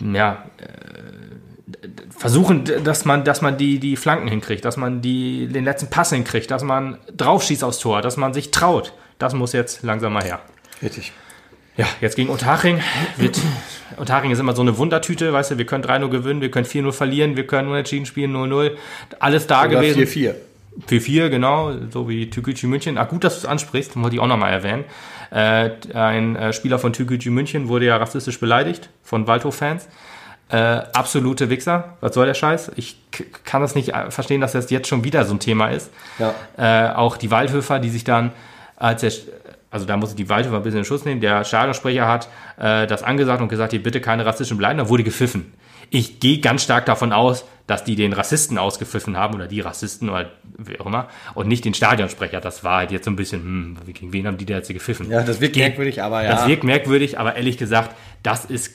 [0.00, 0.64] ja, äh,
[2.16, 6.10] versuchen, dass man, dass man die, die Flanken hinkriegt, dass man die, den letzten Pass
[6.10, 8.92] hinkriegt, dass man draufschießt aufs Tor, dass man sich traut.
[9.18, 10.40] Das muss jetzt langsam mal her.
[10.82, 11.12] Richtig.
[11.76, 12.80] Ja, jetzt gegen Unterhaching.
[13.16, 13.40] Wird,
[13.96, 16.92] Unterhaching ist immer so eine Wundertüte, weißt du, wir können 3-0 gewinnen, wir können 4-0
[16.92, 18.72] verlieren, wir können unentschieden spielen, 0-0.
[19.18, 20.02] Alles da Oder gewesen.
[20.02, 20.34] 4-4.
[20.88, 22.98] 4-4, genau, so wie Türkgücü München.
[22.98, 24.84] Ach, gut, dass du es ansprichst, wollte ich auch nochmal erwähnen.
[25.34, 29.88] Äh, ein äh, Spieler von Türkgücü München wurde ja rassistisch beleidigt von Waldhof-Fans.
[30.48, 31.96] Äh, absolute Wichser.
[32.00, 32.70] Was soll der Scheiß?
[32.76, 32.96] Ich
[33.44, 35.90] kann das nicht äh, verstehen, dass das jetzt schon wieder so ein Thema ist.
[36.20, 36.34] Ja.
[36.56, 38.30] Äh, auch die Waldhöfer, die sich dann,
[38.76, 39.10] als der,
[39.72, 42.86] also da muss ich die Waldhöfer ein bisschen in Schutz nehmen, der Stadionsprecher hat äh,
[42.86, 45.52] das angesagt und gesagt, hier bitte keine rassistischen Beleidigungen, da wurde gepfiffen.
[45.90, 50.10] Ich gehe ganz stark davon aus, dass die den Rassisten ausgepfiffen haben oder die Rassisten
[50.10, 52.40] oder wie auch immer und nicht den Stadionsprecher.
[52.40, 55.10] Das war halt jetzt so ein bisschen, hm, gegen wen haben die da jetzt gepfiffen?
[55.10, 56.30] Ja, das wirkt Ge- merkwürdig, aber ja.
[56.30, 58.72] Das wirkt merkwürdig, aber ehrlich gesagt, das ist,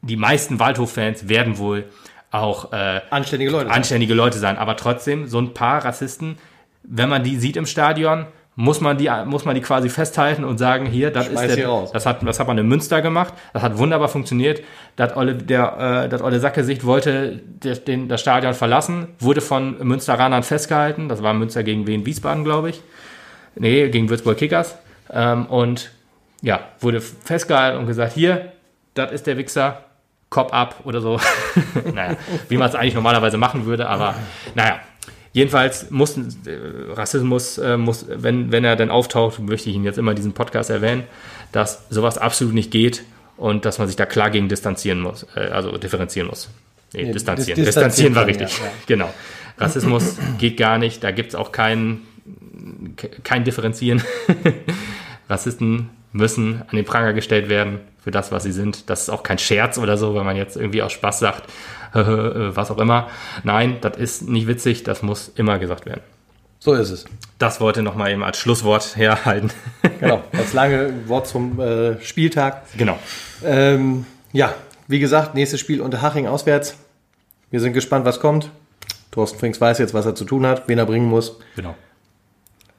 [0.00, 1.84] die meisten Waldhof-Fans werden wohl
[2.30, 3.70] auch äh, Anständige Leute.
[3.70, 4.56] anständige Leute sein.
[4.56, 6.38] Aber trotzdem, so ein paar Rassisten,
[6.82, 10.58] wenn man die sieht im Stadion, muss man die, muss man die quasi festhalten und
[10.58, 13.62] sagen, hier, das Schmeiß ist der, das hat, das hat man in Münster gemacht, das
[13.62, 14.62] hat wunderbar funktioniert.
[14.96, 19.78] Das Olle, der, äh, das Olle Sackgesicht wollte der, den, das Stadion verlassen, wurde von
[19.78, 21.08] Münsteranern festgehalten.
[21.08, 22.82] Das war Münster gegen Wien Wiesbaden, glaube ich.
[23.54, 24.76] Nee, gegen Würzburg Kickers.
[25.10, 25.90] Ähm, und
[26.42, 28.52] ja, wurde festgehalten und gesagt, hier,
[28.94, 29.84] das ist der Wichser,
[30.28, 31.18] Cop ab oder so.
[31.94, 32.16] naja,
[32.48, 34.14] wie man es eigentlich normalerweise machen würde, aber
[34.54, 34.80] naja.
[35.32, 36.20] Jedenfalls muss äh,
[36.92, 40.32] Rassismus, äh, muss, wenn, wenn er dann auftaucht, möchte ich ihn jetzt immer in diesem
[40.34, 41.04] Podcast erwähnen,
[41.52, 43.02] dass sowas absolut nicht geht
[43.38, 46.50] und dass man sich da klar gegen distanzieren muss, äh, also differenzieren muss.
[46.92, 47.56] Nee, Nee, distanzieren.
[47.56, 48.58] dis- distanzieren war distanzieren, richtig.
[48.58, 48.72] ja, ja.
[48.86, 49.14] Genau.
[49.58, 52.00] Rassismus geht gar nicht, da gibt es auch kein,
[53.24, 54.02] kein Differenzieren.
[55.28, 58.90] Rassisten müssen an den Pranger gestellt werden für das, was sie sind.
[58.90, 61.44] Das ist auch kein Scherz oder so, wenn man jetzt irgendwie aus Spaß sagt,
[62.56, 63.08] was auch immer.
[63.44, 66.02] Nein, das ist nicht witzig, das muss immer gesagt werden.
[66.58, 67.04] So ist es.
[67.38, 69.50] Das wollte noch mal eben als Schlusswort herhalten.
[70.00, 70.20] Genau.
[70.32, 72.64] Das lange Wort zum äh, Spieltag.
[72.76, 72.98] genau.
[73.44, 74.52] Ähm, ja,
[74.88, 76.76] wie gesagt, nächstes Spiel unter Haching auswärts.
[77.52, 78.50] Wir sind gespannt, was kommt.
[79.12, 81.38] Thorsten Frings weiß jetzt, was er zu tun hat, wen er bringen muss.
[81.54, 81.76] Genau.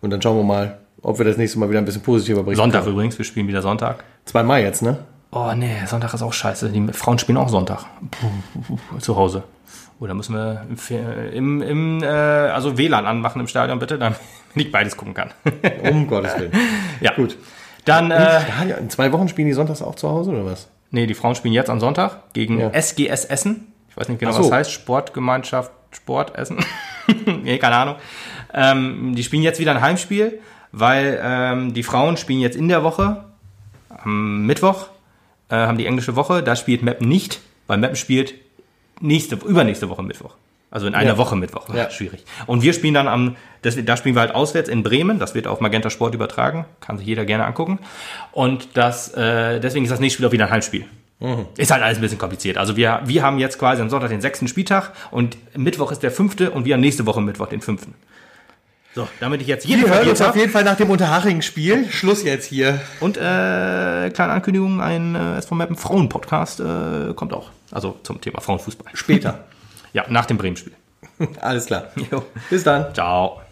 [0.01, 2.57] Und dann schauen wir mal, ob wir das nächste Mal wieder ein bisschen positiver bringen.
[2.57, 2.93] Sonntag können.
[2.95, 4.03] übrigens, wir spielen wieder Sonntag.
[4.26, 4.97] 2 Mai jetzt, ne?
[5.36, 6.69] Oh nee, Sonntag ist auch scheiße.
[6.69, 7.86] Die Frauen spielen auch Sonntag.
[8.99, 9.43] Zu Hause.
[9.99, 10.65] Oder müssen wir
[11.34, 14.17] im, im, äh, also WLAN anmachen im Stadion bitte, damit
[14.55, 15.31] ich beides gucken kann.
[15.89, 16.51] Um Gottes Willen.
[17.01, 17.13] ja.
[17.13, 17.38] Gut.
[17.86, 18.41] Dann, äh,
[18.79, 20.69] in zwei Wochen spielen die sonntags auch zu Hause, oder was?
[20.91, 22.69] nee, die Frauen spielen jetzt am Sonntag gegen Ja.
[22.69, 23.73] SGS Essen.
[23.89, 24.43] Ich weiß nicht genau, was so.
[24.43, 24.71] das heißt.
[24.71, 26.63] Sportgemeinschaft Sport Essen.
[27.43, 27.95] nee, keine Ahnung.
[28.53, 30.39] Ähm, die spielen jetzt wieder ein Heimspiel,
[30.71, 33.23] weil ähm, die Frauen spielen jetzt in der Woche
[33.89, 34.88] am Mittwoch
[35.54, 36.41] äh, haben die englische Woche.
[36.43, 38.34] Da spielt Meppen nicht, weil Meppen spielt
[38.99, 40.34] nächste, übernächste Woche Mittwoch.
[40.72, 41.18] Also in einer Ja.
[41.20, 41.72] Woche Mittwoch.
[41.74, 41.91] Ja.
[41.91, 42.24] Schwierig.
[42.47, 45.20] Und wir spielen dann am, das, da spielen wir halt auswärts in Bremen.
[45.20, 46.66] Das wird auf Magenta Sport übertragen.
[46.80, 47.78] Kann sich jeder gerne angucken.
[48.32, 50.86] Und das, äh, deswegen ist das nächste Spiel auch wieder ein Heimspiel.
[51.56, 52.58] Ist halt alles ein bisschen kompliziert.
[52.58, 56.12] Also wir, wir haben jetzt quasi am Sonntag den sechsten Spieltag und Mittwoch ist der
[56.12, 57.93] fünfte und wir haben nächste Woche Mittwoch den fünften.
[58.96, 61.89] So, damit ich jetzt jeden Wir hören uns auf jeden Fall nach dem Unterhaching-Spiel.
[61.89, 62.80] Schluss jetzt hier.
[63.00, 67.50] Und äh, kleine Ankündigung, ein äh, SV Mappen Frauen-Podcast äh, kommt auch.
[67.72, 68.91] Also zum Thema Frauenfußball.
[68.94, 69.46] Später.
[69.96, 70.74] Ja, nach dem Bremen-Spiel.
[71.39, 71.91] Alles klar.
[72.12, 72.24] Jo.
[72.50, 72.91] Bis dann.
[72.96, 73.43] Ciao.